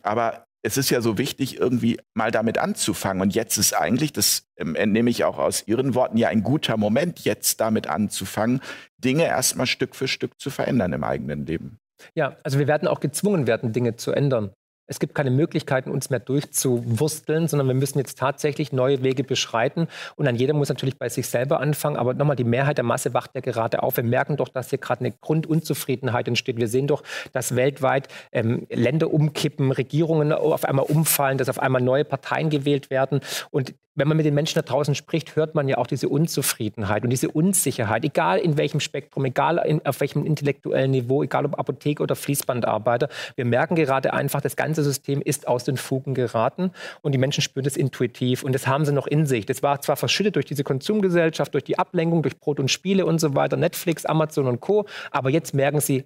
[0.03, 3.21] Aber es ist ja so wichtig, irgendwie mal damit anzufangen.
[3.21, 6.75] Und jetzt ist eigentlich, das ähm, entnehme ich auch aus Ihren Worten, ja ein guter
[6.75, 8.59] Moment, jetzt damit anzufangen,
[8.97, 11.79] Dinge erstmal Stück für Stück zu verändern im eigenen Leben.
[12.15, 14.51] Ja, also wir werden auch gezwungen werden, Dinge zu ändern.
[14.87, 19.87] Es gibt keine Möglichkeiten, uns mehr durchzuwursteln, sondern wir müssen jetzt tatsächlich neue Wege beschreiten.
[20.15, 21.97] Und dann jeder muss natürlich bei sich selber anfangen.
[21.97, 23.97] Aber nochmal, die Mehrheit der Masse wacht ja gerade auf.
[23.97, 26.57] Wir merken doch, dass hier gerade eine Grundunzufriedenheit entsteht.
[26.57, 31.81] Wir sehen doch, dass weltweit ähm, Länder umkippen, Regierungen auf einmal umfallen, dass auf einmal
[31.81, 33.19] neue Parteien gewählt werden.
[33.51, 37.03] Und wenn man mit den Menschen da draußen spricht, hört man ja auch diese Unzufriedenheit
[37.03, 41.57] und diese Unsicherheit, egal in welchem Spektrum, egal in, auf welchem intellektuellen Niveau, egal ob
[41.57, 43.09] Apotheke oder Fließbandarbeiter.
[43.35, 47.41] Wir merken gerade einfach, das ganze System ist aus den Fugen geraten und die Menschen
[47.41, 49.45] spüren das intuitiv und das haben sie noch in sich.
[49.45, 53.19] Das war zwar verschüttet durch diese Konsumgesellschaft, durch die Ablenkung, durch Brot und Spiele und
[53.19, 56.05] so weiter, Netflix, Amazon und Co., aber jetzt merken sie,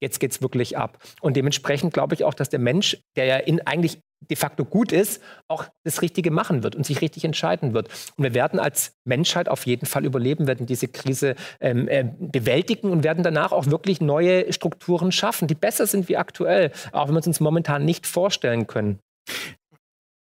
[0.00, 0.98] jetzt geht es wirklich ab.
[1.20, 4.92] Und dementsprechend glaube ich auch, dass der Mensch, der ja in, eigentlich de facto gut
[4.92, 7.88] ist, auch das Richtige machen wird und sich richtig entscheiden wird.
[8.16, 12.90] Und wir werden als Menschheit auf jeden Fall überleben, werden diese Krise ähm, äh, bewältigen
[12.90, 17.14] und werden danach auch wirklich neue Strukturen schaffen, die besser sind wie aktuell, auch wenn
[17.14, 18.98] wir es uns momentan nicht vorstellen können.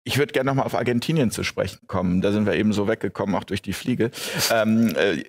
[0.04, 2.22] Ich würde gerne nochmal auf Argentinien zu sprechen kommen.
[2.22, 4.10] Da sind wir eben so weggekommen, auch durch die Fliege.
[4.50, 5.22] Ähm, äh,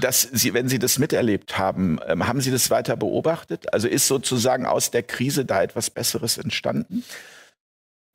[0.00, 3.72] dass Sie, wenn Sie das miterlebt haben, ähm, haben Sie das weiter beobachtet?
[3.72, 7.04] Also ist sozusagen aus der Krise da etwas Besseres entstanden?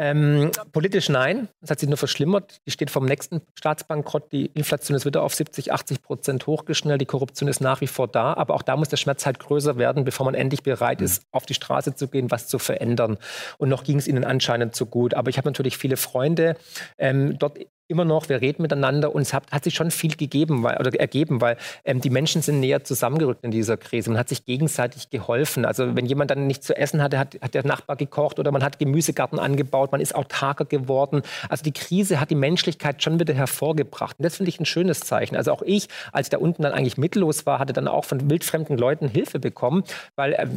[0.04, 2.60] Ähm, politisch nein, das hat sich nur verschlimmert.
[2.66, 4.34] Die steht vom nächsten Staatsbankrott.
[4.34, 7.00] Die Inflation ist wieder auf 70, 80 Prozent hochgeschnellt.
[7.00, 8.34] Die Korruption ist nach wie vor da.
[8.34, 11.28] Aber auch da muss der Schmerz halt größer werden, bevor man endlich bereit ist, mhm.
[11.32, 13.18] auf die Straße zu gehen, was zu verändern.
[13.58, 15.14] Und noch ging es ihnen anscheinend zu gut.
[15.14, 16.58] Aber ich habe natürlich viele Freunde
[16.98, 20.64] ähm, dort immer noch, wir reden miteinander und es hat, hat sich schon viel gegeben
[20.64, 24.10] weil, oder ergeben, weil ähm, die Menschen sind näher zusammengerückt in dieser Krise.
[24.10, 25.66] Man hat sich gegenseitig geholfen.
[25.66, 28.64] Also wenn jemand dann nichts zu essen hatte, hat, hat der Nachbar gekocht oder man
[28.64, 31.22] hat Gemüsegarten angebaut, man ist autarker geworden.
[31.50, 34.18] Also die Krise hat die Menschlichkeit schon wieder hervorgebracht.
[34.20, 35.36] Und das finde ich ein schönes Zeichen.
[35.36, 38.30] Also auch ich, als ich da unten dann eigentlich mittellos war, hatte dann auch von
[38.30, 39.84] wildfremden Leuten Hilfe bekommen,
[40.16, 40.48] weil äh,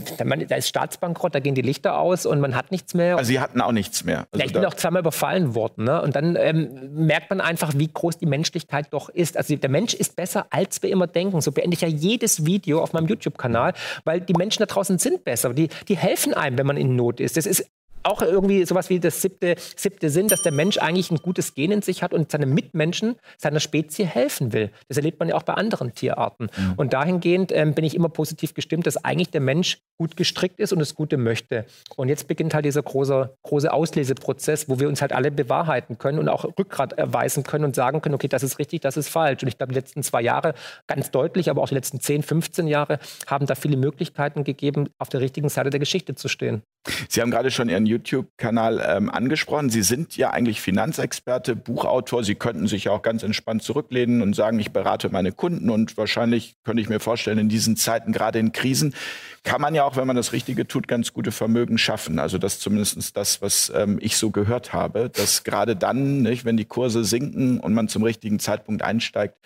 [0.46, 3.16] da ist Staatsbankrott, da gehen die Lichter aus und man hat nichts mehr.
[3.16, 4.26] Also sie hatten auch nichts mehr.
[4.30, 5.84] Also ja, ich bin auch zweimal überfallen worden.
[5.84, 6.00] Ne?
[6.00, 9.38] Und dann ähm, merkt merkt man einfach, wie groß die Menschlichkeit doch ist.
[9.38, 11.40] Also der Mensch ist besser, als wir immer denken.
[11.40, 13.72] So beende ich ja jedes Video auf meinem YouTube-Kanal,
[14.04, 15.54] weil die Menschen da draußen sind besser.
[15.54, 17.38] Die, die helfen einem, wenn man in Not ist.
[17.38, 17.70] Das ist
[18.06, 21.72] auch irgendwie sowas wie das siebte, siebte Sinn, dass der Mensch eigentlich ein gutes Gen
[21.72, 24.70] in sich hat und seinen Mitmenschen, seiner Spezie helfen will.
[24.88, 26.48] Das erlebt man ja auch bei anderen Tierarten.
[26.56, 26.74] Mhm.
[26.76, 30.72] Und dahingehend ähm, bin ich immer positiv gestimmt, dass eigentlich der Mensch gut gestrickt ist
[30.72, 31.64] und das Gute möchte.
[31.96, 36.18] Und jetzt beginnt halt dieser große, große Ausleseprozess, wo wir uns halt alle bewahrheiten können
[36.18, 39.42] und auch Rückgrat erweisen können und sagen können, okay, das ist richtig, das ist falsch.
[39.42, 40.54] Und ich glaube, die letzten zwei Jahre
[40.86, 45.08] ganz deutlich, aber auch die letzten 10, 15 Jahre haben da viele Möglichkeiten gegeben, auf
[45.08, 46.62] der richtigen Seite der Geschichte zu stehen.
[47.08, 49.70] Sie haben gerade schon Ihren YouTube-Kanal ähm, angesprochen.
[49.70, 52.24] Sie sind ja eigentlich Finanzexperte, Buchautor.
[52.24, 55.70] Sie könnten sich ja auch ganz entspannt zurücklehnen und sagen, ich berate meine Kunden.
[55.70, 58.94] Und wahrscheinlich könnte ich mir vorstellen, in diesen Zeiten, gerade in Krisen,
[59.42, 62.18] kann man ja auch, wenn man das Richtige tut, ganz gute Vermögen schaffen.
[62.18, 66.44] Also das ist zumindest das, was ähm, ich so gehört habe, dass gerade dann, nicht,
[66.44, 69.36] wenn die Kurse sinken und man zum richtigen Zeitpunkt einsteigt,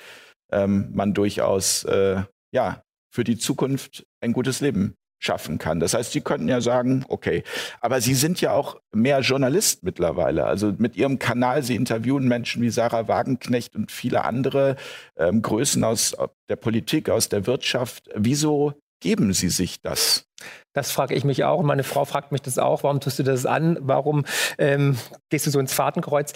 [0.53, 2.23] ähm, man durchaus äh,
[2.53, 2.83] ja
[3.13, 5.79] für die Zukunft ein gutes Leben schaffen kann.
[5.79, 7.45] Das heißt, Sie könnten ja sagen, okay,
[7.81, 10.47] aber Sie sind ja auch mehr Journalist mittlerweile.
[10.47, 14.77] Also mit Ihrem Kanal, Sie interviewen Menschen wie Sarah Wagenknecht und viele andere
[15.17, 16.17] ähm, Größen aus
[16.49, 18.09] der Politik, aus der Wirtschaft.
[18.17, 20.25] Wieso geben Sie sich das?
[20.73, 21.63] Das frage ich mich auch.
[21.63, 22.83] Meine Frau fragt mich das auch.
[22.83, 23.77] Warum tust du das an?
[23.81, 24.25] Warum
[24.59, 24.97] ähm,
[25.29, 26.33] gehst du so ins Fadenkreuz?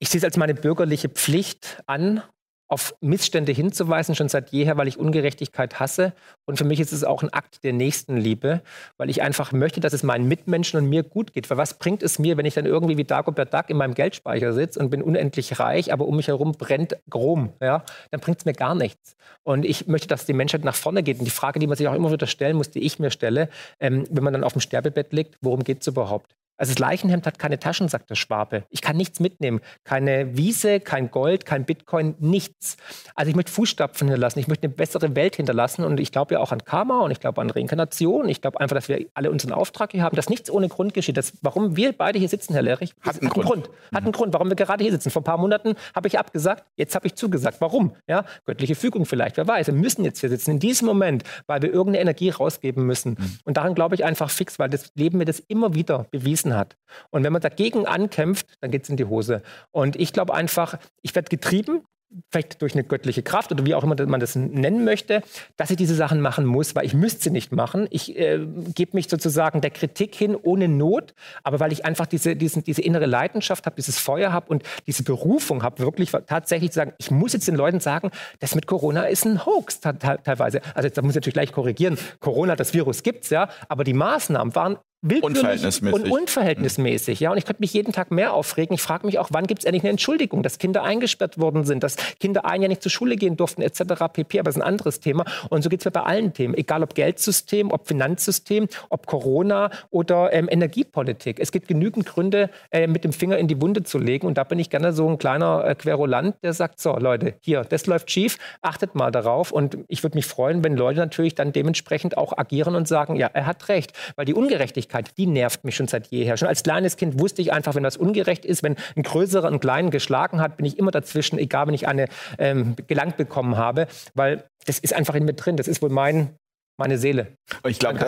[0.00, 2.22] Ich sehe es als meine bürgerliche Pflicht an
[2.68, 6.14] auf Missstände hinzuweisen, schon seit jeher, weil ich Ungerechtigkeit hasse.
[6.46, 8.62] Und für mich ist es auch ein Akt der Nächstenliebe,
[8.96, 11.50] weil ich einfach möchte, dass es meinen Mitmenschen und mir gut geht.
[11.50, 14.52] Weil was bringt es mir, wenn ich dann irgendwie wie Dagobert Duck in meinem Geldspeicher
[14.54, 17.84] sitze und bin unendlich reich, aber um mich herum brennt Grom, ja?
[18.10, 19.16] dann bringt es mir gar nichts.
[19.42, 21.18] Und ich möchte, dass die Menschheit nach vorne geht.
[21.18, 23.50] Und die Frage, die man sich auch immer wieder stellen muss, die ich mir stelle,
[23.78, 26.34] ähm, wenn man dann auf dem Sterbebett liegt, worum geht es überhaupt?
[26.56, 28.64] Also das Leichenhemd hat keine Taschen, sagt der Schwabe.
[28.70, 29.60] Ich kann nichts mitnehmen.
[29.82, 32.76] Keine Wiese, kein Gold, kein Bitcoin, nichts.
[33.14, 34.38] Also ich möchte Fußstapfen hinterlassen.
[34.38, 35.84] Ich möchte eine bessere Welt hinterlassen.
[35.84, 38.28] Und ich glaube ja auch an Karma und ich glaube an Reinkarnation.
[38.28, 41.16] Ich glaube einfach, dass wir alle unseren Auftrag hier haben, dass nichts ohne Grund geschieht.
[41.16, 43.46] Das, warum wir beide hier sitzen, Herr Lerich, hat einen, hat Grund.
[43.46, 43.70] Grund.
[43.92, 45.10] Hat einen Grund, warum wir gerade hier sitzen.
[45.10, 47.60] Vor ein paar Monaten habe ich abgesagt, jetzt habe ich zugesagt.
[47.60, 47.96] Warum?
[48.06, 49.66] Ja, göttliche Fügung vielleicht, wer weiß.
[49.66, 53.16] Wir müssen jetzt hier sitzen, in diesem Moment, weil wir irgendeine Energie rausgeben müssen.
[53.18, 53.38] Mhm.
[53.44, 56.76] Und daran glaube ich einfach fix, weil das Leben mir das immer wieder bewiesen hat.
[57.10, 59.42] Und wenn man dagegen ankämpft, dann geht es in die Hose.
[59.70, 61.82] Und ich glaube einfach, ich werde getrieben,
[62.30, 65.22] vielleicht durch eine göttliche Kraft oder wie auch immer man das nennen möchte,
[65.56, 67.86] dass ich diese Sachen machen muss, weil ich müsste sie nicht machen.
[67.90, 72.36] Ich äh, gebe mich sozusagen der Kritik hin ohne Not, aber weil ich einfach diese,
[72.36, 76.76] diesen, diese innere Leidenschaft habe, dieses Feuer habe und diese Berufung habe, wirklich tatsächlich zu
[76.76, 80.60] sagen, ich muss jetzt den Leuten sagen, das mit Corona ist ein Hoax teilweise.
[80.74, 83.94] Also da muss ich natürlich gleich korrigieren, Corona, das Virus gibt es ja, aber die
[83.94, 86.04] Maßnahmen waren unverhältnismäßig.
[86.04, 87.20] und unverhältnismäßig.
[87.20, 88.74] Ja, und ich könnte mich jeden Tag mehr aufregen.
[88.74, 91.82] Ich frage mich auch, wann gibt es endlich eine Entschuldigung, dass Kinder eingesperrt worden sind,
[91.82, 94.04] dass Kinder ein Jahr nicht zur Schule gehen durften, etc.
[94.12, 94.38] pp.
[94.38, 95.24] Aber das ist ein anderes Thema.
[95.50, 99.70] Und so geht es mir bei allen Themen, egal ob Geldsystem, ob Finanzsystem, ob Corona
[99.90, 101.38] oder ähm, Energiepolitik.
[101.38, 104.26] Es gibt genügend Gründe, äh, mit dem Finger in die Wunde zu legen.
[104.26, 107.62] Und da bin ich gerne so ein kleiner äh, Querulant, der sagt: So, Leute, hier,
[107.62, 109.52] das läuft schief, achtet mal darauf.
[109.52, 113.28] Und ich würde mich freuen, wenn Leute natürlich dann dementsprechend auch agieren und sagen: Ja,
[113.32, 113.92] er hat recht.
[114.16, 116.36] Weil die Ungerechtigkeit Ungerechtigkeit, die nervt mich schon seit jeher.
[116.36, 119.60] Schon als kleines Kind wusste ich einfach, wenn das ungerecht ist, wenn ein größerer einen
[119.60, 122.06] kleinen geschlagen hat, bin ich immer dazwischen, egal wenn ich eine
[122.38, 125.56] ähm, gelangt bekommen habe, weil das ist einfach in mir drin.
[125.56, 126.30] Das ist wohl mein
[126.76, 127.36] meine Seele.
[127.62, 127.98] Und ich glaube,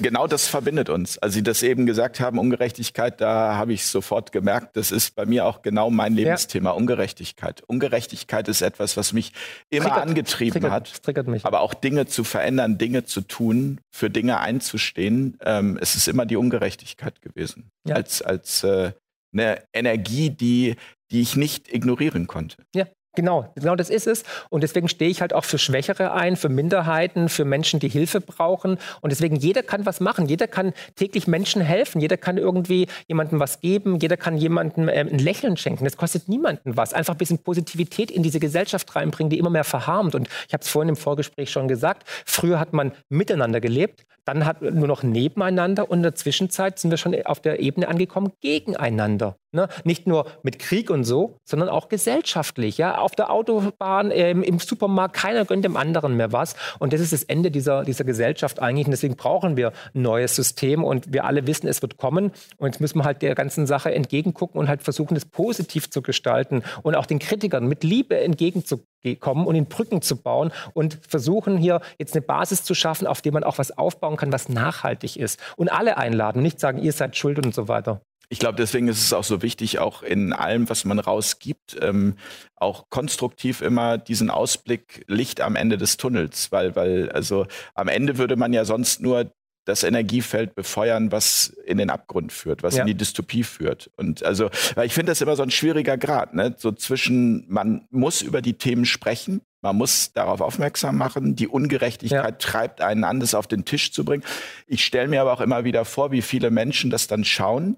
[0.00, 1.18] genau das verbindet uns.
[1.18, 5.24] Als Sie das eben gesagt haben, Ungerechtigkeit, da habe ich sofort gemerkt, das ist bei
[5.24, 6.76] mir auch genau mein Lebensthema, ja.
[6.76, 7.62] Ungerechtigkeit.
[7.66, 9.32] Ungerechtigkeit ist etwas, was mich
[9.70, 11.02] immer triggert, angetrieben triggert, hat.
[11.02, 11.44] Triggert mich.
[11.44, 15.38] Aber auch Dinge zu verändern, Dinge zu tun, für Dinge einzustehen.
[15.42, 17.70] Ähm, es ist immer die Ungerechtigkeit gewesen.
[17.86, 17.94] Ja.
[17.96, 18.92] Als, als äh,
[19.32, 20.76] eine Energie, die,
[21.10, 22.64] die ich nicht ignorieren konnte.
[22.74, 22.86] Ja,
[23.18, 24.22] Genau, genau das ist es.
[24.48, 28.20] Und deswegen stehe ich halt auch für Schwächere ein, für Minderheiten, für Menschen, die Hilfe
[28.20, 28.78] brauchen.
[29.00, 30.26] Und deswegen jeder kann was machen.
[30.26, 32.00] Jeder kann täglich Menschen helfen.
[32.00, 33.98] Jeder kann irgendwie jemandem was geben.
[33.98, 35.82] Jeder kann jemandem äh, ein Lächeln schenken.
[35.82, 36.94] Das kostet niemanden was.
[36.94, 40.14] Einfach ein bisschen Positivität in diese Gesellschaft reinbringen, die immer mehr verharmt.
[40.14, 42.04] Und ich habe es vorhin im Vorgespräch schon gesagt.
[42.24, 44.06] Früher hat man miteinander gelebt.
[44.28, 45.90] Dann hat nur noch nebeneinander.
[45.90, 49.36] Und in der Zwischenzeit sind wir schon auf der Ebene angekommen gegeneinander.
[49.52, 49.68] Ne?
[49.84, 52.76] Nicht nur mit Krieg und so, sondern auch gesellschaftlich.
[52.76, 52.98] Ja?
[52.98, 56.56] Auf der Autobahn, ähm, im Supermarkt, keiner gönnt dem anderen mehr was.
[56.78, 58.86] Und das ist das Ende dieser, dieser Gesellschaft eigentlich.
[58.86, 60.84] Und deswegen brauchen wir ein neues System.
[60.84, 62.32] Und wir alle wissen, es wird kommen.
[62.58, 66.02] Und jetzt müssen wir halt der ganzen Sache entgegengucken und halt versuchen, es positiv zu
[66.02, 71.56] gestalten und auch den Kritikern mit Liebe entgegenzukommen und in Brücken zu bauen und versuchen
[71.56, 75.16] hier jetzt eine Basis zu schaffen, auf der man auch was aufbauen kann, was nachhaltig
[75.16, 75.40] ist.
[75.56, 78.00] Und alle einladen, nicht sagen, ihr seid schuld und so weiter.
[78.30, 82.16] Ich glaube, deswegen ist es auch so wichtig, auch in allem, was man rausgibt, ähm,
[82.56, 88.18] auch konstruktiv immer diesen Ausblick Licht am Ende des Tunnels, weil, weil, also am Ende
[88.18, 89.32] würde man ja sonst nur
[89.68, 92.82] das Energiefeld befeuern, was in den Abgrund führt, was ja.
[92.82, 93.90] in die Dystopie führt.
[93.96, 96.54] Und also, weil ich finde das immer so ein schwieriger Grad, ne?
[96.56, 101.36] So zwischen, man muss über die Themen sprechen, man muss darauf aufmerksam machen.
[101.36, 102.50] Die Ungerechtigkeit ja.
[102.50, 104.24] treibt einen an, das auf den Tisch zu bringen.
[104.66, 107.76] Ich stelle mir aber auch immer wieder vor, wie viele Menschen das dann schauen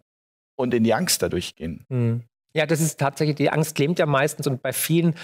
[0.57, 1.85] und in die Angst dadurch gehen.
[1.89, 2.23] Mhm.
[2.53, 5.15] Ja, das ist tatsächlich, die Angst lähmt ja meistens und bei vielen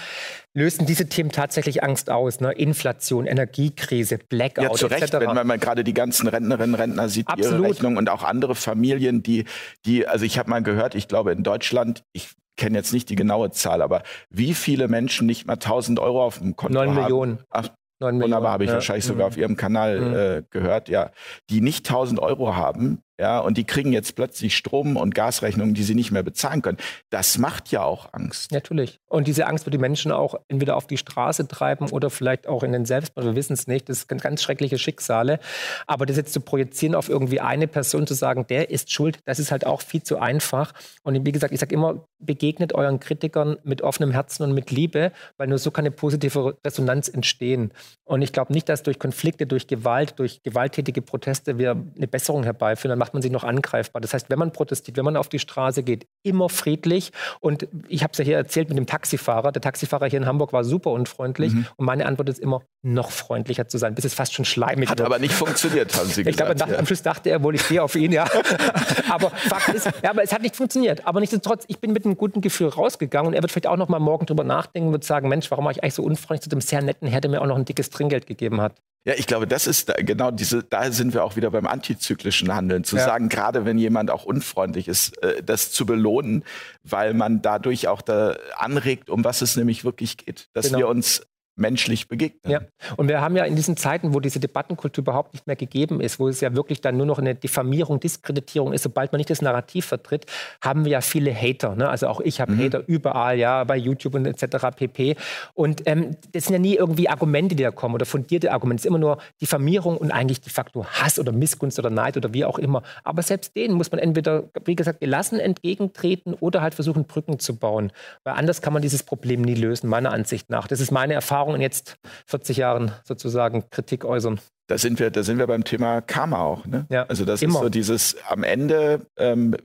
[0.53, 2.39] lösen diese Themen tatsächlich Angst aus.
[2.39, 2.53] Ne?
[2.53, 4.63] Inflation, Energiekrise, Blackout.
[4.63, 7.59] Ja, zu Recht, wenn man mal gerade die ganzen Rentnerinnen und Rentner sieht, Absolut.
[7.59, 9.45] ihre Rechnung und auch andere Familien, die,
[9.85, 13.15] die, also ich habe mal gehört, ich glaube in Deutschland, ich kenne jetzt nicht die
[13.15, 16.95] genaue Zahl, aber wie viele Menschen nicht mal 1000 Euro auf dem Konto 9 haben?
[16.95, 17.39] 9 Millionen.
[17.49, 17.69] Ach,
[17.99, 18.75] Wunderbar, habe ich ja.
[18.75, 19.31] wahrscheinlich sogar mhm.
[19.31, 20.15] auf Ihrem Kanal mhm.
[20.15, 21.11] äh, gehört, ja,
[21.49, 25.83] die nicht 1000 Euro haben, ja, und die kriegen jetzt plötzlich Strom- und Gasrechnungen, die
[25.83, 26.77] sie nicht mehr bezahlen können.
[27.09, 28.51] Das macht ja auch Angst.
[28.51, 28.99] Natürlich.
[29.07, 32.63] Und diese Angst wird die Menschen auch entweder auf die Straße treiben oder vielleicht auch
[32.63, 33.25] in den Selbstmord.
[33.25, 33.87] Wir wissen es nicht.
[33.87, 35.39] Das sind ganz schreckliche Schicksale.
[35.85, 39.39] Aber das jetzt zu projizieren auf irgendwie eine Person, zu sagen, der ist schuld, das
[39.39, 40.73] ist halt auch viel zu einfach.
[41.03, 45.11] Und wie gesagt, ich sage immer, begegnet euren Kritikern mit offenem Herzen und mit Liebe,
[45.37, 47.71] weil nur so kann eine positive Resonanz entstehen.
[48.03, 52.43] Und ich glaube nicht, dass durch Konflikte, durch Gewalt, durch gewalttätige Proteste wir eine Besserung
[52.43, 54.01] herbeiführen macht man sich noch angreifbar.
[54.01, 57.11] Das heißt, wenn man protestiert, wenn man auf die Straße geht, immer friedlich.
[57.39, 59.51] Und ich habe es ja hier erzählt mit dem Taxifahrer.
[59.51, 61.53] Der Taxifahrer hier in Hamburg war super unfreundlich.
[61.53, 61.67] Mhm.
[61.75, 64.99] Und meine Antwort ist immer, noch freundlicher zu sein, bis es fast schon schleimig Hat
[64.99, 65.05] wird.
[65.05, 66.27] aber nicht funktioniert, haben Sie gesagt.
[66.27, 66.79] Ich glaube, ja.
[66.79, 68.25] am Schluss dachte er wohl, ich stehe auf ihn, ja.
[69.09, 71.05] aber Fakt ist, ja, aber es hat nicht funktioniert.
[71.05, 73.89] Aber nichtsdestotrotz, ich bin mit einem guten Gefühl rausgegangen und er wird vielleicht auch noch
[73.89, 76.61] mal morgen drüber nachdenken und sagen, Mensch, warum war ich eigentlich so unfreundlich zu dem
[76.61, 78.73] sehr netten Herr, der mir auch noch ein dickes Trinkgeld gegeben hat.
[79.07, 82.83] Ja, ich glaube, das ist genau diese, da sind wir auch wieder beim antizyklischen Handeln.
[82.83, 83.05] Zu ja.
[83.05, 86.43] sagen, gerade wenn jemand auch unfreundlich ist, äh, das zu belohnen,
[86.83, 90.49] weil man dadurch auch da anregt, um was es nämlich wirklich geht.
[90.51, 90.79] Dass genau.
[90.79, 91.21] wir uns
[91.57, 92.51] menschlich begegnen.
[92.51, 92.61] Ja,
[92.95, 96.19] und wir haben ja in diesen Zeiten, wo diese Debattenkultur überhaupt nicht mehr gegeben ist,
[96.19, 99.41] wo es ja wirklich dann nur noch eine Diffamierung, Diskreditierung ist, sobald man nicht das
[99.41, 100.25] Narrativ vertritt,
[100.61, 101.75] haben wir ja viele Hater.
[101.75, 101.89] Ne?
[101.89, 102.63] Also auch ich habe mhm.
[102.63, 104.67] Hater überall, ja, bei YouTube und etc.
[104.75, 105.15] pp.
[105.53, 108.81] Und ähm, das sind ja nie irgendwie Argumente, die da kommen oder fundierte Argumente.
[108.81, 112.33] Es ist immer nur Diffamierung und eigentlich de facto Hass oder Missgunst oder Neid oder
[112.33, 112.83] wie auch immer.
[113.03, 117.55] Aber selbst denen muss man entweder, wie gesagt, gelassen entgegentreten oder halt versuchen, Brücken zu
[117.55, 117.91] bauen.
[118.23, 120.67] Weil anders kann man dieses Problem nie lösen, meiner Ansicht nach.
[120.67, 124.39] Das ist meine Erfahrung Erfahrung in jetzt 40 Jahren sozusagen Kritik äußern.
[124.67, 126.65] Da sind wir, da sind wir beim Thema Karma auch.
[126.65, 126.85] Ne?
[126.89, 127.55] Ja, also das immer.
[127.55, 129.55] ist so dieses, am Ende ähm,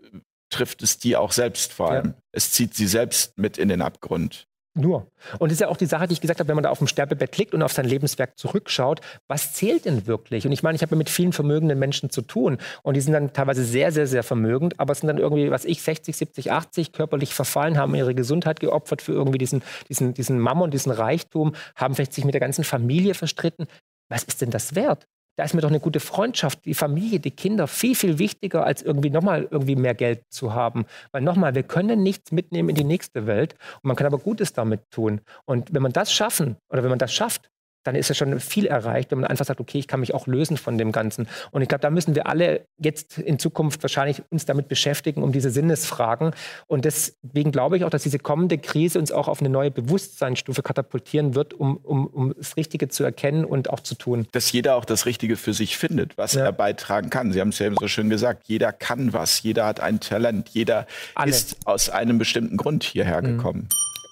[0.48, 2.06] trifft es die auch selbst vor allem.
[2.06, 2.14] Ja.
[2.30, 4.46] Es zieht sie selbst mit in den Abgrund.
[4.74, 5.06] Nur.
[5.38, 6.78] Und das ist ja auch die Sache, die ich gesagt habe, wenn man da auf
[6.78, 10.46] dem Sterbebett liegt und auf sein Lebenswerk zurückschaut, was zählt denn wirklich?
[10.46, 13.34] Und ich meine, ich habe mit vielen vermögenden Menschen zu tun und die sind dann
[13.34, 16.92] teilweise sehr, sehr, sehr vermögend, aber es sind dann irgendwie, was ich, 60, 70, 80
[16.92, 21.94] körperlich verfallen, haben ihre Gesundheit geopfert für irgendwie diesen, diesen, diesen Mammon, diesen Reichtum, haben
[21.94, 23.66] vielleicht sich mit der ganzen Familie verstritten.
[24.08, 25.06] Was ist denn das wert?
[25.36, 28.82] Da ist mir doch eine gute Freundschaft, die Familie, die Kinder viel, viel wichtiger, als
[28.82, 30.84] irgendwie nochmal irgendwie mehr Geld zu haben.
[31.10, 34.52] Weil nochmal, wir können nichts mitnehmen in die nächste Welt und man kann aber Gutes
[34.52, 35.20] damit tun.
[35.44, 37.51] Und wenn man das schaffen oder wenn man das schafft,
[37.84, 40.26] dann ist ja schon viel erreicht, wenn man einfach sagt, okay, ich kann mich auch
[40.26, 41.28] lösen von dem Ganzen.
[41.50, 45.32] Und ich glaube, da müssen wir alle jetzt in Zukunft wahrscheinlich uns damit beschäftigen, um
[45.32, 46.32] diese Sinnesfragen.
[46.66, 50.62] Und deswegen glaube ich auch, dass diese kommende Krise uns auch auf eine neue Bewusstseinsstufe
[50.62, 54.26] katapultieren wird, um, um, um das Richtige zu erkennen und auch zu tun.
[54.32, 56.44] Dass jeder auch das Richtige für sich findet, was ja.
[56.44, 57.32] er beitragen kann.
[57.32, 60.48] Sie haben es ja eben so schön gesagt, jeder kann was, jeder hat ein Talent,
[60.50, 61.30] jeder Alle.
[61.30, 63.38] ist aus einem bestimmten Grund hierher mhm.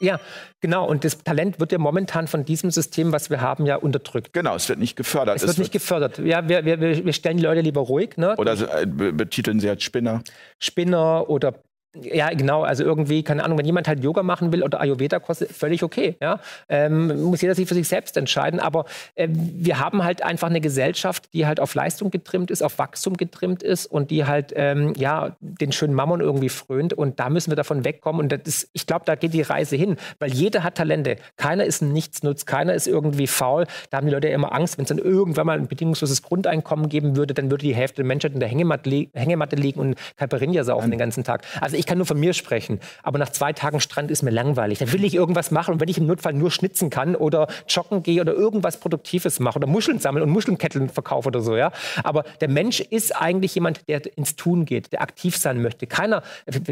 [0.00, 0.18] Ja,
[0.60, 0.86] genau.
[0.88, 4.32] Und das Talent wird ja momentan von diesem System, was wir haben, ja unterdrückt.
[4.32, 5.36] Genau, es wird nicht gefördert.
[5.36, 6.18] Es, es wird nicht gefördert.
[6.18, 8.16] Ja, wir, wir, wir stellen die Leute lieber ruhig.
[8.16, 8.34] Ne?
[8.36, 10.22] Oder äh, betiteln sie als Spinner.
[10.58, 11.54] Spinner oder
[11.94, 12.62] ja, genau.
[12.62, 16.16] Also irgendwie, keine Ahnung, wenn jemand halt Yoga machen will oder Ayurveda kostet, völlig okay.
[16.20, 16.38] Ja?
[16.68, 18.60] Ähm, muss jeder sich für sich selbst entscheiden.
[18.60, 18.84] Aber
[19.16, 23.16] äh, wir haben halt einfach eine Gesellschaft, die halt auf Leistung getrimmt ist, auf Wachstum
[23.16, 26.92] getrimmt ist und die halt ähm, ja den schönen Mammon irgendwie frönt.
[26.92, 28.20] Und da müssen wir davon wegkommen.
[28.20, 31.16] Und das ist, ich glaube, da geht die Reise hin, weil jeder hat Talente.
[31.36, 33.66] Keiner ist ein Nichtsnutz, keiner ist irgendwie faul.
[33.90, 36.88] Da haben die Leute ja immer Angst, wenn es dann irgendwann mal ein bedingungsloses Grundeinkommen
[36.88, 39.96] geben würde, dann würde die Hälfte der Menschheit in der Hängematte, li Hängematte liegen und
[40.16, 41.44] Caipirinha saufen den ganzen Tag.
[41.60, 44.78] Also ich kann nur von mir sprechen, aber nach zwei Tagen Strand ist mir langweilig.
[44.78, 48.02] Da will ich irgendwas machen und wenn ich im Notfall nur schnitzen kann oder joggen
[48.02, 51.72] gehe oder irgendwas Produktives mache oder Muscheln sammeln und Muschelnketteln verkaufe oder so, ja.
[52.04, 55.86] Aber der Mensch ist eigentlich jemand, der ins Tun geht, der aktiv sein möchte.
[55.86, 56.22] Keiner,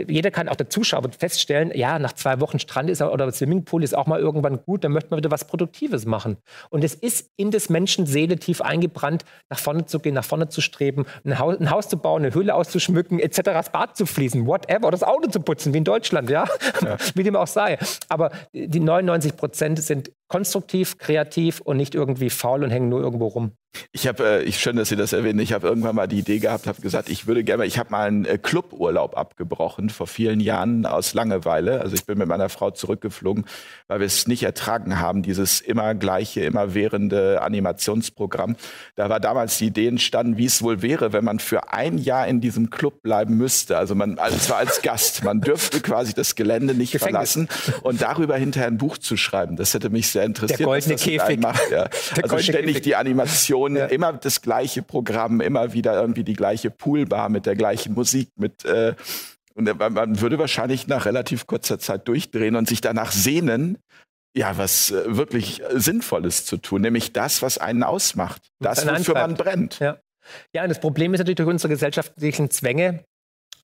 [0.06, 3.96] jeder kann auch der Zuschauer feststellen, ja, nach zwei Wochen Strand ist oder Swimmingpool ist
[3.96, 6.36] auch mal irgendwann gut, dann möchte man wieder was Produktives machen.
[6.68, 10.50] Und es ist in des Menschen Seele tief eingebrannt, nach vorne zu gehen, nach vorne
[10.50, 14.04] zu streben, ein Haus, ein Haus zu bauen, eine Höhle auszuschmücken, etc., das Bad zu
[14.04, 16.46] fließen, whatever, das Auto zu putzen, wie in Deutschland, ja,
[16.82, 16.96] ja.
[17.14, 17.78] wie dem auch sei.
[18.08, 23.26] Aber die 99 Prozent sind konstruktiv, kreativ und nicht irgendwie faul und hängen nur irgendwo
[23.26, 23.52] rum.
[23.92, 25.38] Ich habe, äh, ich schön, dass Sie das erwähnen.
[25.40, 28.08] Ich habe irgendwann mal die Idee gehabt, habe gesagt, ich würde gerne, ich habe mal
[28.08, 31.80] einen äh, Cluburlaub abgebrochen vor vielen Jahren aus Langeweile.
[31.80, 33.44] Also ich bin mit meiner Frau zurückgeflogen,
[33.86, 38.56] weil wir es nicht ertragen haben, dieses immer gleiche, immer währende Animationsprogramm.
[38.96, 42.26] Da war damals die Idee entstanden, wie es wohl wäre, wenn man für ein Jahr
[42.26, 43.76] in diesem Club bleiben müsste.
[43.76, 47.32] Also man, also zwar als Gast, man dürfte quasi das Gelände nicht Gefängnis.
[47.32, 47.48] verlassen
[47.82, 49.56] und darüber hinterher ein Buch zu schreiben.
[49.56, 50.60] Das hätte mich sehr interessiert.
[50.60, 51.40] Der goldene Käfig.
[51.40, 51.88] Macht, ja.
[52.22, 52.82] Also ständig Käfig.
[52.82, 53.86] die Animation ja.
[53.86, 58.64] immer das gleiche Programm, immer wieder irgendwie die gleiche Poolbar mit der gleichen Musik, mit
[58.64, 58.94] äh,
[59.58, 63.78] und man würde wahrscheinlich nach relativ kurzer Zeit durchdrehen und sich danach sehnen,
[64.36, 69.34] ja, was äh, wirklich Sinnvolles zu tun, nämlich das, was einen ausmacht, das, wofür man
[69.34, 69.80] brennt.
[69.80, 69.98] Ja.
[70.54, 73.04] ja, und das Problem ist natürlich durch unsere gesellschaftlichen Zwänge,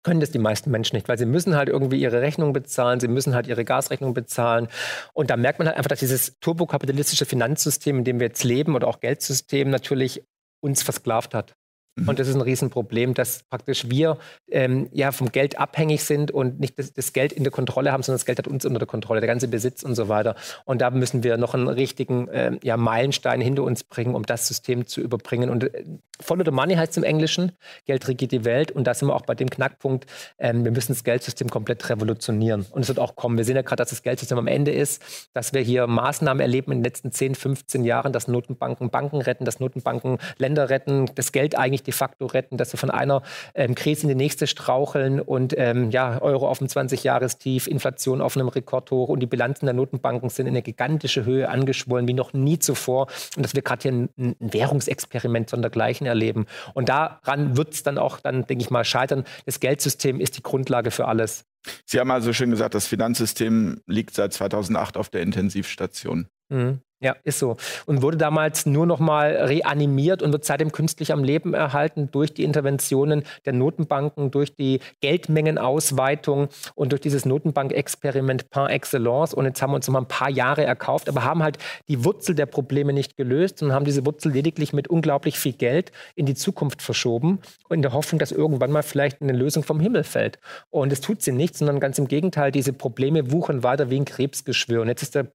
[0.04, 3.08] können das die meisten Menschen nicht, weil sie müssen halt irgendwie ihre Rechnung bezahlen, sie
[3.08, 4.68] müssen halt ihre Gasrechnung bezahlen.
[5.12, 8.76] Und da merkt man halt einfach, dass dieses turbokapitalistische Finanzsystem, in dem wir jetzt leben,
[8.76, 10.22] oder auch Geldsystem natürlich
[10.60, 11.56] uns versklavt hat.
[11.96, 12.08] Mhm.
[12.08, 14.18] Und das ist ein Riesenproblem, dass praktisch wir
[14.50, 18.02] ähm, ja vom Geld abhängig sind und nicht das, das, Geld in der Kontrolle haben,
[18.02, 20.34] sondern das Geld hat uns unter der Kontrolle, der ganze Besitz und so weiter.
[20.64, 24.48] Und da müssen wir noch einen richtigen äh, ja, Meilenstein hinter uns bringen, um das
[24.48, 25.50] System zu überbringen.
[25.50, 25.84] Und äh,
[26.20, 27.52] Follow the Money heißt im Englischen,
[27.86, 28.72] Geld regiert die Welt.
[28.72, 30.06] Und da sind wir auch bei dem Knackpunkt,
[30.38, 32.66] ähm, wir müssen das Geldsystem komplett revolutionieren.
[32.70, 33.36] Und es wird auch kommen.
[33.36, 36.72] Wir sehen ja gerade, dass das Geldsystem am Ende ist, dass wir hier Maßnahmen erleben
[36.72, 41.30] in den letzten 10, 15 Jahren, dass Notenbanken Banken retten, dass Notenbanken Länder retten, das
[41.30, 43.22] Geld eigentlich de facto retten, dass wir von einer
[43.54, 48.36] ähm, Krise in die nächste straucheln und ähm, ja, Euro auf dem 20-Jahrestief, Inflation auf
[48.36, 52.32] einem Rekordhoch und die Bilanzen der Notenbanken sind in eine gigantische Höhe angeschwollen wie noch
[52.32, 53.06] nie zuvor
[53.36, 56.46] und dass wir gerade hier ein, ein Währungsexperiment sondergleichen erleben.
[56.74, 59.24] Und daran wird es dann auch, dann denke ich mal, scheitern.
[59.46, 61.44] Das Geldsystem ist die Grundlage für alles.
[61.86, 66.28] Sie haben also schön gesagt, das Finanzsystem liegt seit 2008 auf der Intensivstation.
[66.50, 66.80] Mhm.
[67.04, 67.58] Ja, ist so.
[67.84, 72.32] Und wurde damals nur noch mal reanimiert und wird seitdem künstlich am Leben erhalten durch
[72.32, 79.34] die Interventionen der Notenbanken, durch die Geldmengenausweitung und durch dieses Notenbankexperiment par excellence.
[79.34, 82.06] Und jetzt haben wir uns noch mal ein paar Jahre erkauft, aber haben halt die
[82.06, 86.24] Wurzel der Probleme nicht gelöst und haben diese Wurzel lediglich mit unglaublich viel Geld in
[86.24, 90.38] die Zukunft verschoben, in der Hoffnung, dass irgendwann mal vielleicht eine Lösung vom Himmel fällt.
[90.70, 94.06] Und es tut sie nicht, sondern ganz im Gegenteil, diese Probleme wuchern weiter wie ein
[94.06, 94.80] Krebsgeschwür.
[94.80, 95.26] Und jetzt ist der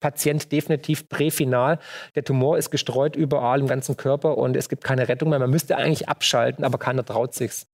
[0.00, 1.78] Patient definitiv präfinal.
[2.14, 5.38] Der Tumor ist gestreut überall im ganzen Körper und es gibt keine Rettung mehr.
[5.38, 7.66] Man müsste eigentlich abschalten, aber keiner traut sich's.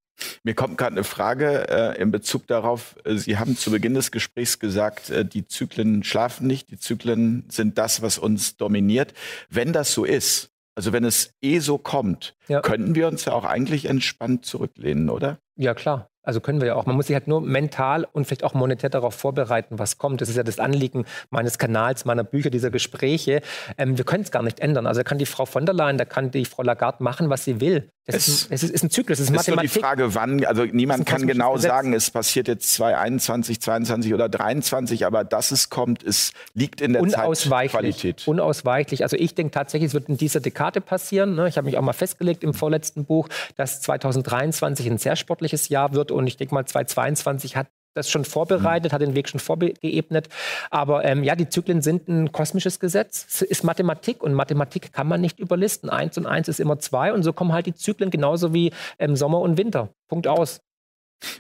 [0.43, 2.97] Mir kommt gerade eine Frage äh, in Bezug darauf.
[3.07, 7.79] Sie haben zu Beginn des Gesprächs gesagt, äh, die Zyklen schlafen nicht, die Zyklen sind
[7.79, 9.15] das, was uns dominiert.
[9.49, 12.61] Wenn das so ist, also wenn es eh so kommt, ja.
[12.61, 15.39] könnten wir uns ja auch eigentlich entspannt zurücklehnen, oder?
[15.57, 16.09] Ja, klar.
[16.23, 16.87] Also können wir ja auch.
[16.87, 20.21] Man muss sich halt nur mental und vielleicht auch monetär darauf vorbereiten, was kommt.
[20.21, 23.43] Das ist ja das Anliegen meines Kanals, meiner Bücher, dieser Gespräche.
[23.77, 24.87] Ähm, wir können es gar nicht ändern.
[24.87, 27.45] Also da kann die Frau von der Leyen, da kann die Frau Lagarde machen, was
[27.45, 27.91] sie will.
[28.07, 29.71] Das es, ist, es ist, ein Zyklus, es ist, ist Mathematik.
[29.71, 31.71] Nur die Frage, wann, also niemand kann genau Gesetz.
[31.71, 36.95] sagen, es passiert jetzt 2021, 22 oder 23, aber dass es kommt, es liegt in
[36.95, 38.27] der Zeitqualität.
[38.27, 39.05] Unausweichlich.
[39.05, 41.37] Also ich denke tatsächlich, es wird in dieser Dekade passieren.
[41.37, 41.47] Ne?
[41.47, 45.93] Ich habe mich auch mal festgelegt im vorletzten Buch, dass 2023 ein sehr sportliches Jahr
[45.93, 48.95] wird und ich denke mal 2022 hat das schon vorbereitet, mhm.
[48.95, 50.29] hat den Weg schon vorgeebnet.
[50.71, 53.27] Aber ähm, ja, die Zyklen sind ein kosmisches Gesetz.
[53.29, 55.91] Es ist Mathematik und Mathematik kann man nicht überlisten.
[55.91, 59.17] Eins und eins ist immer zwei und so kommen halt die Zyklen genauso wie ähm,
[59.17, 59.91] Sommer und Winter.
[60.09, 60.61] Punkt aus.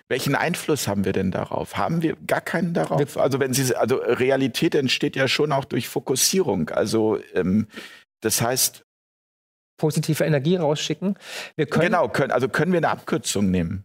[0.08, 1.76] Welchen Einfluss haben wir denn darauf?
[1.76, 3.16] Haben wir gar keinen darauf?
[3.16, 6.70] Also wenn Sie, also Realität entsteht ja schon auch durch Fokussierung.
[6.70, 7.66] Also ähm,
[8.20, 8.84] das heißt
[9.78, 11.18] positive Energie rausschicken.
[11.56, 13.84] Wir können, genau, können, also können wir eine Abkürzung nehmen?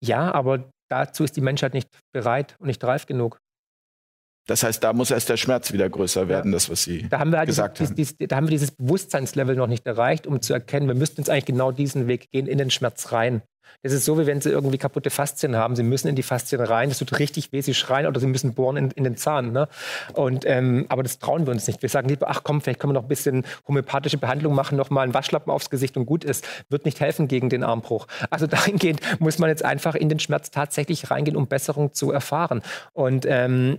[0.00, 3.40] Ja, aber dazu ist die Menschheit nicht bereit und nicht reif genug.
[4.48, 6.56] Das heißt, da muss erst der Schmerz wieder größer werden, ja.
[6.56, 7.96] das, was Sie da haben wir halt gesagt dieses, haben.
[7.96, 11.28] Dieses, da haben wir dieses Bewusstseinslevel noch nicht erreicht, um zu erkennen, wir müssten jetzt
[11.28, 13.42] eigentlich genau diesen Weg gehen, in den Schmerz rein.
[13.82, 15.76] Das ist so, wie wenn Sie irgendwie kaputte Faszien haben.
[15.76, 18.54] Sie müssen in die Faszien rein, das tut richtig weh, Sie schreien oder Sie müssen
[18.54, 19.52] bohren in, in den Zahn.
[19.52, 19.68] Ne?
[20.14, 21.82] Und, ähm, aber das trauen wir uns nicht.
[21.82, 24.90] Wir sagen lieber, ach komm, vielleicht können wir noch ein bisschen homöopathische Behandlung machen, noch
[24.90, 26.46] mal einen Waschlappen aufs Gesicht und gut ist.
[26.68, 28.06] Wird nicht helfen gegen den Armbruch.
[28.30, 32.62] Also dahingehend muss man jetzt einfach in den Schmerz tatsächlich reingehen, um Besserung zu erfahren.
[32.92, 33.78] Und ähm,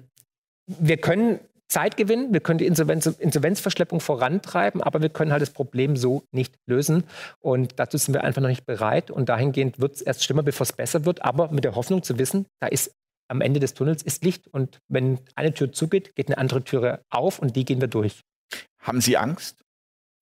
[0.66, 5.52] wir können Zeit gewinnen, wir können die Insolvenz, Insolvenzverschleppung vorantreiben, aber wir können halt das
[5.52, 7.04] Problem so nicht lösen.
[7.40, 9.12] Und dazu sind wir einfach noch nicht bereit.
[9.12, 12.18] Und dahingehend wird es erst schlimmer, bevor es besser wird, aber mit der Hoffnung zu
[12.18, 12.92] wissen, da ist
[13.30, 14.48] am Ende des Tunnels ist Licht.
[14.48, 18.22] Und wenn eine Tür zugeht, geht eine andere Tür auf und die gehen wir durch.
[18.82, 19.60] Haben Sie Angst?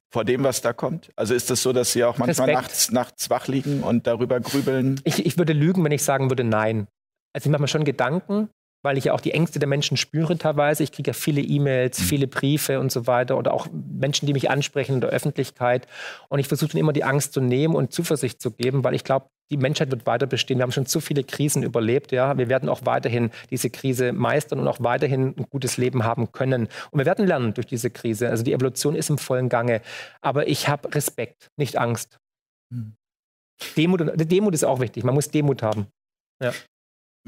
[0.10, 1.12] vor dem, was da kommt?
[1.16, 4.40] Also ist es das so, dass Sie auch manchmal nachts, nachts wach liegen und darüber
[4.40, 5.02] grübeln?
[5.04, 6.88] Ich, ich würde lügen, wenn ich sagen würde, nein.
[7.34, 8.50] Also ich mache mir schon Gedanken,
[8.84, 10.84] weil ich ja auch die Ängste der Menschen spüre teilweise.
[10.84, 12.04] Ich kriege ja viele E-Mails, mhm.
[12.04, 15.88] viele Briefe und so weiter oder auch Menschen, die mich ansprechen in der Öffentlichkeit.
[16.30, 19.04] Und ich versuche dann immer die Angst zu nehmen und Zuversicht zu geben, weil ich
[19.04, 20.58] glaube, die Menschheit wird weiter bestehen.
[20.58, 22.12] Wir haben schon zu viele Krisen überlebt.
[22.12, 26.32] Ja, wir werden auch weiterhin diese Krise meistern und auch weiterhin ein gutes Leben haben
[26.32, 26.68] können.
[26.92, 28.30] Und wir werden lernen durch diese Krise.
[28.30, 29.82] Also die Evolution ist im vollen Gange.
[30.22, 32.20] Aber ich habe Respekt, nicht Angst.
[32.74, 32.96] Hm.
[33.76, 35.04] Demut, Demut ist auch wichtig.
[35.04, 35.88] Man muss Demut haben.
[36.44, 36.52] Ja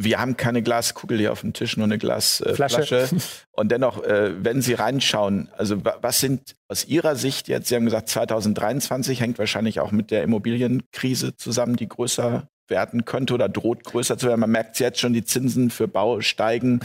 [0.01, 3.09] wir haben keine Glaskugel hier auf dem Tisch, nur eine Glasflasche.
[3.11, 3.19] Äh,
[3.51, 7.83] und dennoch, äh, wenn Sie reinschauen, also was sind aus Ihrer Sicht jetzt, Sie haben
[7.83, 13.83] gesagt, 2023 hängt wahrscheinlich auch mit der Immobilienkrise zusammen, die größer werden könnte oder droht
[13.83, 14.39] größer zu werden.
[14.39, 16.79] Man merkt es jetzt schon, die Zinsen für Bau steigen.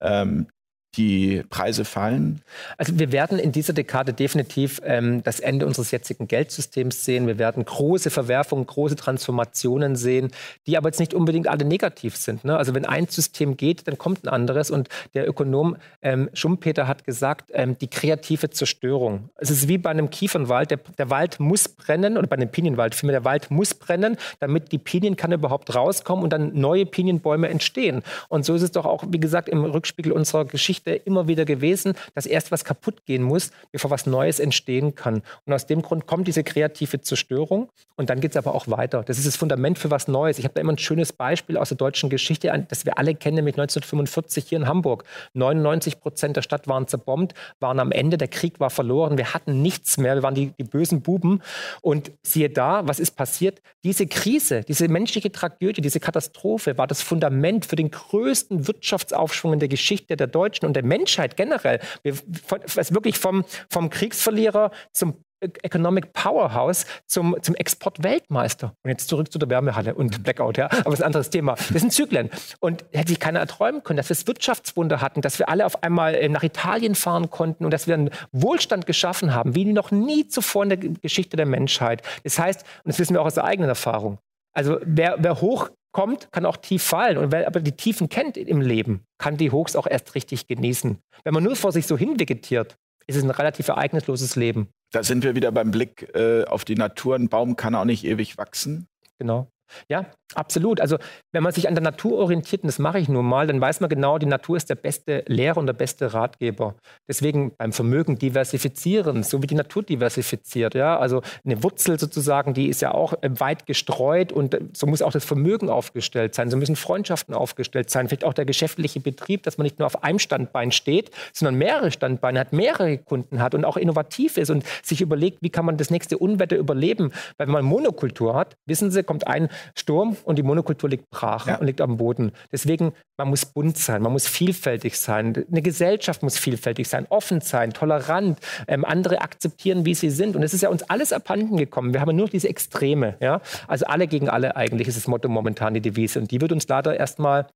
[0.00, 0.48] Ähm,
[0.96, 2.40] die Preise fallen?
[2.78, 7.26] Also wir werden in dieser Dekade definitiv ähm, das Ende unseres jetzigen Geldsystems sehen.
[7.26, 10.30] Wir werden große Verwerfungen, große Transformationen sehen,
[10.66, 12.44] die aber jetzt nicht unbedingt alle negativ sind.
[12.44, 12.56] Ne?
[12.56, 14.70] Also wenn ein System geht, dann kommt ein anderes.
[14.70, 19.30] Und der Ökonom ähm, Schumpeter hat gesagt, ähm, die kreative Zerstörung.
[19.36, 20.70] Es ist wie bei einem Kiefernwald.
[20.70, 24.72] Der, der Wald muss brennen, oder bei einem Pinienwald vielmehr, der Wald muss brennen, damit
[24.72, 28.02] die Pinienkerne überhaupt rauskommen und dann neue Pinienbäume entstehen.
[28.28, 31.44] Und so ist es doch auch, wie gesagt, im Rückspiegel unserer Geschichte Geschichte immer wieder
[31.44, 35.22] gewesen, dass erst was kaputt gehen muss, bevor was Neues entstehen kann.
[35.44, 39.02] Und aus dem Grund kommt diese kreative Zerstörung und dann geht es aber auch weiter.
[39.02, 40.38] Das ist das Fundament für was Neues.
[40.38, 43.36] Ich habe da immer ein schönes Beispiel aus der deutschen Geschichte, das wir alle kennen,
[43.36, 45.04] nämlich 1945 hier in Hamburg.
[45.34, 49.62] 99 Prozent der Stadt waren zerbombt, waren am Ende, der Krieg war verloren, wir hatten
[49.62, 51.42] nichts mehr, wir waren die, die bösen Buben.
[51.82, 53.60] Und siehe da, was ist passiert?
[53.82, 59.58] Diese Krise, diese menschliche Tragödie, diese Katastrophe war das Fundament für den größten Wirtschaftsaufschwung in
[59.58, 61.80] der Geschichte der Deutschen und der Menschheit generell.
[62.02, 62.60] Wir, von,
[62.90, 68.72] wirklich vom, vom Kriegsverlierer zum Economic Powerhouse zum, zum Exportweltmeister.
[68.82, 70.66] Und jetzt zurück zu der Wärmehalle und Blackout, ja.
[70.66, 71.54] Aber das ist ein anderes Thema.
[71.54, 72.30] Das sind Zyklen.
[72.60, 75.82] Und hätte sich keiner erträumen können, dass wir das Wirtschaftswunder hatten, dass wir alle auf
[75.82, 79.90] einmal äh, nach Italien fahren konnten und dass wir einen Wohlstand geschaffen haben, wie noch
[79.90, 82.02] nie zuvor in der Geschichte der Menschheit.
[82.24, 84.18] Das heißt, und das wissen wir auch aus der eigenen Erfahrung,
[84.54, 87.16] also wer, wer hoch kommt, kann auch tief fallen.
[87.16, 90.98] Und wer aber die Tiefen kennt im Leben, kann die Hochs auch erst richtig genießen.
[91.24, 92.76] Wenn man nur vor sich so hinvegetiert,
[93.06, 94.68] ist es ein relativ ereignisloses Leben.
[94.92, 97.16] Da sind wir wieder beim Blick äh, auf die Natur.
[97.16, 98.88] Ein Baum kann auch nicht ewig wachsen.
[99.18, 99.48] Genau.
[99.88, 100.80] Ja, absolut.
[100.80, 100.98] Also
[101.32, 103.80] wenn man sich an der Natur orientiert, und das mache ich nun mal, dann weiß
[103.80, 106.74] man genau, die Natur ist der beste Lehrer und der beste Ratgeber.
[107.08, 110.74] Deswegen beim Vermögen diversifizieren, so wie die Natur diversifiziert.
[110.74, 110.98] Ja?
[110.98, 115.02] Also eine Wurzel sozusagen, die ist ja auch äh, weit gestreut und äh, so muss
[115.02, 116.50] auch das Vermögen aufgestellt sein.
[116.50, 118.08] So müssen Freundschaften aufgestellt sein.
[118.08, 121.90] Vielleicht auch der geschäftliche Betrieb, dass man nicht nur auf einem Standbein steht, sondern mehrere
[121.90, 125.76] Standbeine hat, mehrere Kunden hat und auch innovativ ist und sich überlegt, wie kann man
[125.76, 127.12] das nächste Unwetter überleben.
[127.36, 131.46] Weil wenn man Monokultur hat, wissen Sie, kommt ein Sturm und die Monokultur liegt brach
[131.46, 131.56] ja.
[131.56, 132.32] und liegt am Boden.
[132.52, 135.44] Deswegen, man muss bunt sein, man muss vielfältig sein.
[135.50, 138.38] Eine Gesellschaft muss vielfältig sein, offen sein, tolerant,
[138.68, 140.36] ähm, andere akzeptieren, wie sie sind.
[140.36, 141.92] Und es ist ja uns alles abhanden gekommen.
[141.92, 143.16] Wir haben nur diese Extreme.
[143.20, 143.40] Ja?
[143.66, 146.18] Also alle gegen alle eigentlich ist das Motto momentan die Devise.
[146.20, 147.46] Und die wird uns leider erstmal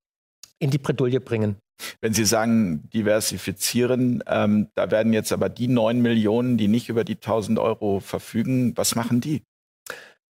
[0.59, 1.57] in die Bredouille bringen.
[2.01, 7.05] Wenn Sie sagen, diversifizieren, ähm, da werden jetzt aber die neun Millionen, die nicht über
[7.05, 9.43] die 1000 Euro verfügen, was machen die?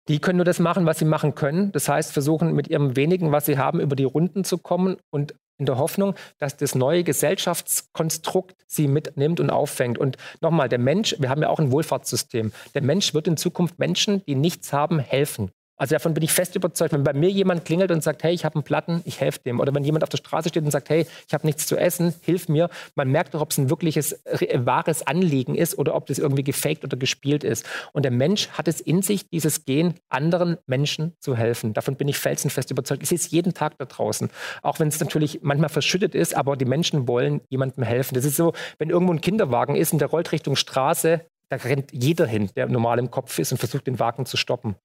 [0.08, 1.70] Die können nur das machen, was sie machen können.
[1.72, 5.34] Das heißt, versuchen mit ihrem wenigen, was sie haben, über die Runden zu kommen und
[5.58, 9.96] in der Hoffnung, dass das neue Gesellschaftskonstrukt sie mitnimmt und auffängt.
[9.96, 12.52] Und nochmal, der Mensch, wir haben ja auch ein Wohlfahrtssystem.
[12.74, 15.52] Der Mensch wird in Zukunft Menschen, die nichts haben, helfen.
[15.82, 18.44] Also davon bin ich fest überzeugt, wenn bei mir jemand klingelt und sagt, hey, ich
[18.44, 19.58] habe einen Platten, ich helfe dem.
[19.58, 22.14] Oder wenn jemand auf der Straße steht und sagt, hey, ich habe nichts zu essen,
[22.20, 22.70] hilf mir.
[22.94, 24.22] Man merkt doch, ob es ein wirkliches,
[24.54, 27.66] wahres Anliegen ist oder ob das irgendwie gefaked oder gespielt ist.
[27.92, 31.74] Und der Mensch hat es in sich, dieses Gen, anderen Menschen zu helfen.
[31.74, 33.02] Davon bin ich felsenfest überzeugt.
[33.02, 34.30] Ich sehe es jeden Tag da draußen.
[34.62, 38.14] Auch wenn es natürlich manchmal verschüttet ist, aber die Menschen wollen jemandem helfen.
[38.14, 41.90] Das ist so, wenn irgendwo ein Kinderwagen ist und der rollt Richtung Straße, da rennt
[41.92, 44.76] jeder hin, der normal im Kopf ist und versucht, den Wagen zu stoppen.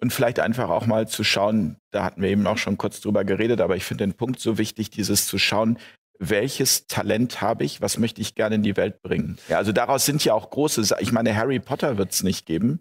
[0.00, 3.24] Und vielleicht einfach auch mal zu schauen, da hatten wir eben auch schon kurz drüber
[3.24, 5.78] geredet, aber ich finde den Punkt so wichtig, dieses zu schauen,
[6.18, 9.38] welches Talent habe ich, was möchte ich gerne in die Welt bringen.
[9.48, 12.80] Ja, also daraus sind ja auch große, ich meine, Harry Potter wird es nicht geben,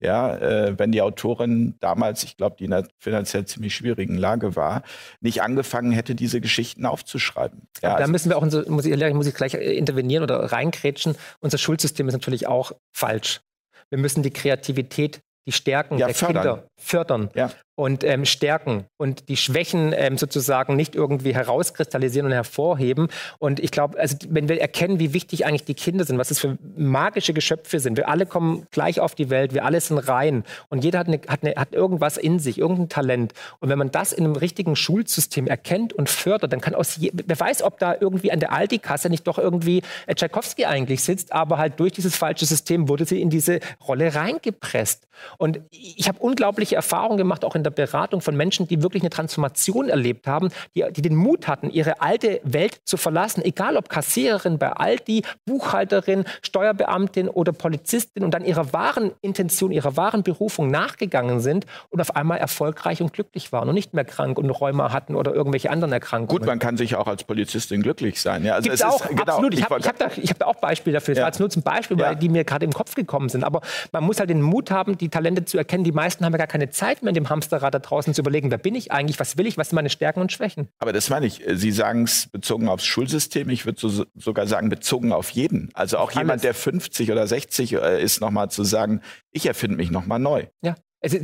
[0.00, 4.56] ja, äh, wenn die Autorin damals, ich glaube, die in einer finanziell ziemlich schwierigen Lage
[4.56, 4.82] war,
[5.20, 7.68] nicht angefangen hätte, diese Geschichten aufzuschreiben.
[7.82, 11.14] Ja, da also müssen wir auch, unser, muss, ich, muss ich gleich intervenieren oder reinkrätschen,
[11.40, 13.42] unser Schulsystem ist natürlich auch falsch.
[13.90, 16.42] Wir müssen die Kreativität die Stärken ja, der fördern.
[16.42, 17.50] Kinder fördern Ja.
[17.74, 23.08] und ähm, stärken und die Schwächen ähm, sozusagen nicht irgendwie herauskristallisieren und hervorheben.
[23.38, 26.38] Und ich glaube, also wenn wir erkennen, wie wichtig eigentlich die Kinder sind, was es
[26.38, 30.44] für magische Geschöpfe sind, wir alle kommen gleich auf die Welt, wir alle sind rein
[30.70, 33.32] und jeder hat, eine, hat, eine, hat irgendwas in sich, irgendein Talent.
[33.60, 37.10] Und wenn man das in einem richtigen Schulsystem erkennt und fördert, dann kann aus je,
[37.12, 41.32] wer weiß, ob da irgendwie an der Aldi-Kasse nicht doch irgendwie äh, Tchaikovsky eigentlich sitzt,
[41.32, 45.06] aber halt durch dieses falsche System wurde sie in diese Rolle reingepresst.
[45.36, 46.20] Und ich habe
[46.68, 50.50] unglaubliche Erfahrungen gemacht, auch in der Beratung von Menschen, die wirklich eine Transformation erlebt haben,
[50.74, 55.22] die, die den Mut hatten, ihre alte Welt zu verlassen, egal ob Kassiererin bei Aldi,
[55.46, 62.00] Buchhalterin, Steuerbeamtin oder Polizistin und dann ihrer wahren Intention, ihrer wahren Berufung nachgegangen sind und
[62.00, 65.70] auf einmal erfolgreich und glücklich waren und nicht mehr krank und Rheuma hatten oder irgendwelche
[65.70, 66.40] anderen Erkrankungen.
[66.40, 68.44] Gut, man kann sich auch als Polizistin glücklich sein.
[68.44, 69.54] Ja, also Gibt's es auch, ist, genau, absolut.
[69.54, 71.14] Ich habe hab da, ich hab da auch Beispiele dafür.
[71.14, 71.22] Das Ja.
[71.24, 72.06] war jetzt nur zum Beispiel, Ja.
[72.08, 73.44] weil die mir gerade im Kopf gekommen sind.
[73.44, 73.60] Aber
[73.92, 75.84] man muss halt den Mut haben, die Talente zu erkennen.
[75.84, 78.50] Die meisten haben ja gar keine Zeit mehr, in dem Hamsterrad da draußen zu überlegen,
[78.50, 80.68] wer bin ich eigentlich, was will ich, was sind meine Stärken und Schwächen.
[80.78, 81.42] Aber das meine ich.
[81.46, 83.48] Sie sagen es bezogen aufs Schulsystem.
[83.50, 85.70] Ich würde so, sogar sagen, bezogen auf jeden.
[85.74, 86.42] Also auch Auf jemand, alles.
[86.42, 89.00] der 50 oder 60 äh, ist, nochmal zu sagen,
[89.30, 90.46] ich erfinde mich nochmal neu.
[90.62, 90.74] Ja.
[91.00, 91.16] Also,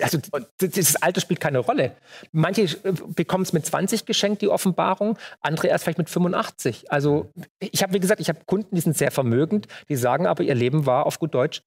[0.00, 0.18] also
[0.62, 1.90] d- dieses Alter spielt keine Rolle.
[2.30, 2.68] Manche
[3.16, 6.92] bekommen es mit 20 geschenkt, die Offenbarung, andere erst vielleicht mit 85.
[6.92, 10.44] Also ich habe, wie gesagt, ich habe Kunden, die sind sehr vermögend, die sagen aber,
[10.44, 11.62] ihr Leben war auf gut Deutsch.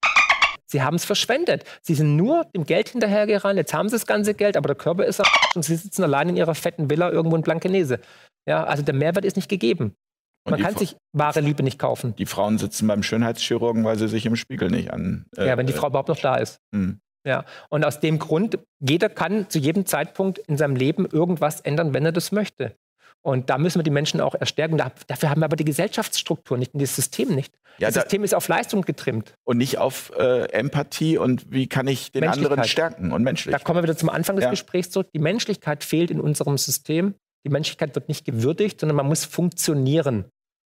[0.72, 1.64] Sie haben es verschwendet.
[1.82, 3.58] Sie sind nur dem Geld hinterhergerannt.
[3.58, 6.30] Jetzt haben sie das ganze Geld, aber der Körper ist am und sie sitzen allein
[6.30, 8.00] in ihrer fetten Villa irgendwo in Blankenese.
[8.48, 9.94] Ja, also der Mehrwert ist nicht gegeben.
[10.44, 12.16] Und Man kann Fra- sich wahre Liebe nicht kaufen.
[12.16, 15.26] Die Frauen sitzen beim Schönheitschirurgen, weil sie sich im Spiegel nicht an.
[15.36, 16.58] äh, ja, wenn die Frau überhaupt noch da ist.
[16.74, 16.98] hm.
[17.24, 21.94] Ja, und aus dem Grund, jeder kann zu jedem Zeitpunkt in seinem Leben irgendwas ändern,
[21.94, 22.74] wenn er das möchte.
[23.24, 24.76] Und da müssen wir die Menschen auch erstärken.
[24.78, 27.54] Da, dafür haben wir aber die Gesellschaftsstruktur nicht und das System nicht.
[27.78, 29.34] Ja, das da- System ist auf Leistung getrimmt.
[29.44, 33.64] Und nicht auf äh, Empathie und wie kann ich den anderen stärken und Da menschlich.
[33.64, 34.50] kommen wir wieder zum Anfang des Ja.
[34.50, 35.08] Gesprächs zurück.
[35.14, 37.14] Die Menschlichkeit fehlt in unserem System.
[37.46, 40.24] Die Menschlichkeit wird nicht gewürdigt, sondern man muss funktionieren.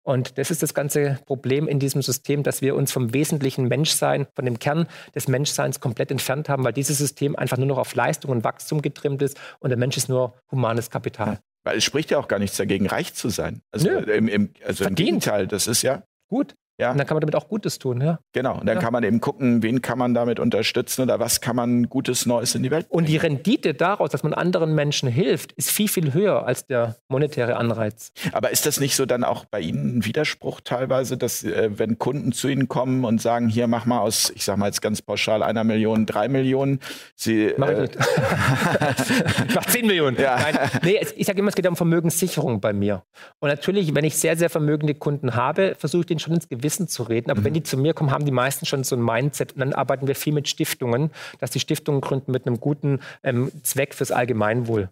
[0.03, 4.27] Und das ist das ganze Problem in diesem System, dass wir uns vom wesentlichen Menschsein,
[4.35, 7.95] von dem Kern des Menschseins komplett entfernt haben, weil dieses System einfach nur noch auf
[7.95, 11.39] Leistung und Wachstum getrimmt ist und der Mensch ist nur humanes Kapital.
[11.69, 13.61] Weil es spricht ja auch gar nichts dagegen, reich zu sein.
[13.73, 13.99] Also, Nö.
[14.11, 14.95] im, im, also im.
[14.95, 16.03] Gegenteil, das ist ja.
[16.31, 16.55] Gut.
[16.81, 16.93] Ja.
[16.93, 18.21] Und dann kann man damit auch Gutes tun, ja.
[18.33, 18.61] Genau.
[18.61, 18.83] Und dann Ja.
[18.83, 22.55] kann man eben gucken, wen kann man damit unterstützen oder was kann man Gutes Neues
[22.55, 26.15] in die Welt Und die Rendite daraus, dass man anderen Menschen hilft, ist viel, viel
[26.15, 28.13] höher als der monetäre Anreiz.
[28.33, 31.99] Aber ist das nicht so dann auch bei Ihnen ein Widerspruch teilweise, dass äh, wenn
[31.99, 35.03] Kunden zu Ihnen kommen und sagen, hier mach mal aus, ich sag mal jetzt ganz
[35.03, 36.79] pauschal, einer Million, drei Millionen,
[37.17, 37.97] Sie Mach ich äh, nicht.
[39.49, 40.17] ich mach 10 Millionen.
[40.17, 40.37] Ja.
[40.39, 43.03] Nein, nee, ich sage immer, es geht um Vermögenssicherung bei mir.
[43.41, 46.68] Und natürlich, wenn ich sehr, sehr vermögende Kunden habe, versuche ich denen schon ins Gewissen
[46.71, 47.31] zu reden.
[47.31, 49.53] Aber wenn die zu mir kommen, haben die meisten schon so ein Mindset.
[49.53, 53.51] Und dann arbeiten wir viel mit Stiftungen, dass die Stiftungen gründen mit einem guten ähm,
[53.63, 54.91] Zweck fürs Allgemeinwohl.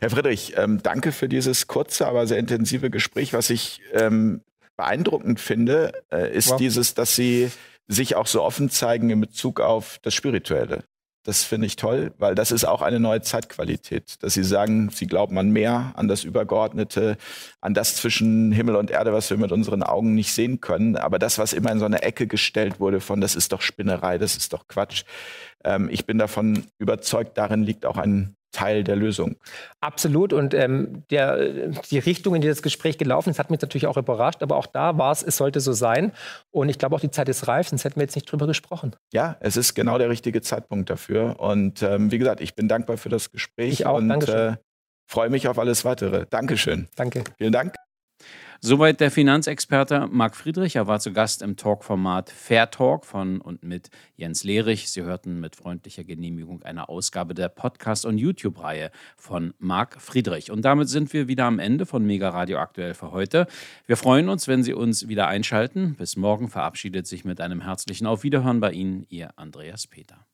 [0.00, 3.32] Herr Friedrich, ähm, danke für dieses kurze, aber sehr intensive Gespräch.
[3.32, 4.42] Was ich ähm,
[4.76, 6.58] beeindruckend finde, äh, ist Wow.
[6.58, 7.50] dieses, dass Sie
[7.86, 10.84] sich auch so offen zeigen in Bezug auf das Spirituelle.
[11.24, 15.06] Das finde ich toll, weil das ist auch eine neue Zeitqualität, dass Sie sagen, Sie
[15.06, 17.16] glauben an mehr, an das Übergeordnete,
[17.62, 20.96] an das zwischen Himmel und Erde, was wir mit unseren Augen nicht sehen können.
[20.96, 24.18] Aber das, was immer in so eine Ecke gestellt wurde von, das ist doch Spinnerei,
[24.18, 25.04] das ist doch Quatsch.
[25.64, 29.36] Ähm, ich bin davon überzeugt, darin liegt auch ein Teil der Lösung.
[29.80, 30.32] Absolut.
[30.32, 33.98] Und ähm, der, die Richtung, in die das Gespräch gelaufen ist, hat mich natürlich auch
[33.98, 34.42] überrascht.
[34.42, 36.12] Aber auch da war es, es sollte so sein.
[36.50, 38.96] Und ich glaube auch, die Zeit ist reif, sonst hätten wir jetzt nicht drüber gesprochen.
[39.12, 41.40] Ja, es ist genau der richtige Zeitpunkt dafür.
[41.40, 44.56] Und ähm, wie gesagt, ich bin dankbar für das Gespräch Ich auch, und äh,
[45.06, 46.26] freue mich auf alles weitere.
[46.30, 46.88] Dankeschön.
[46.96, 47.24] Danke.
[47.36, 47.74] Vielen Dank.
[48.66, 50.76] Soweit der Finanzexperte Marc Friedrich.
[50.76, 54.90] Er war zu Gast im Talkformat Fair Talk von und mit Jens Lehrich.
[54.90, 60.50] Sie hörten mit freundlicher Genehmigung eine Ausgabe der Podcast- und YouTube-Reihe von Marc Friedrich.
[60.50, 63.48] Und damit sind wir wieder am Ende von Mega Radio aktuell für heute.
[63.84, 65.94] Wir freuen uns, wenn Sie uns wieder einschalten.
[65.96, 70.24] Bis morgen verabschiedet sich mit einem herzlichen Auf Wiederhören bei Ihnen Ihr Andreas Peter.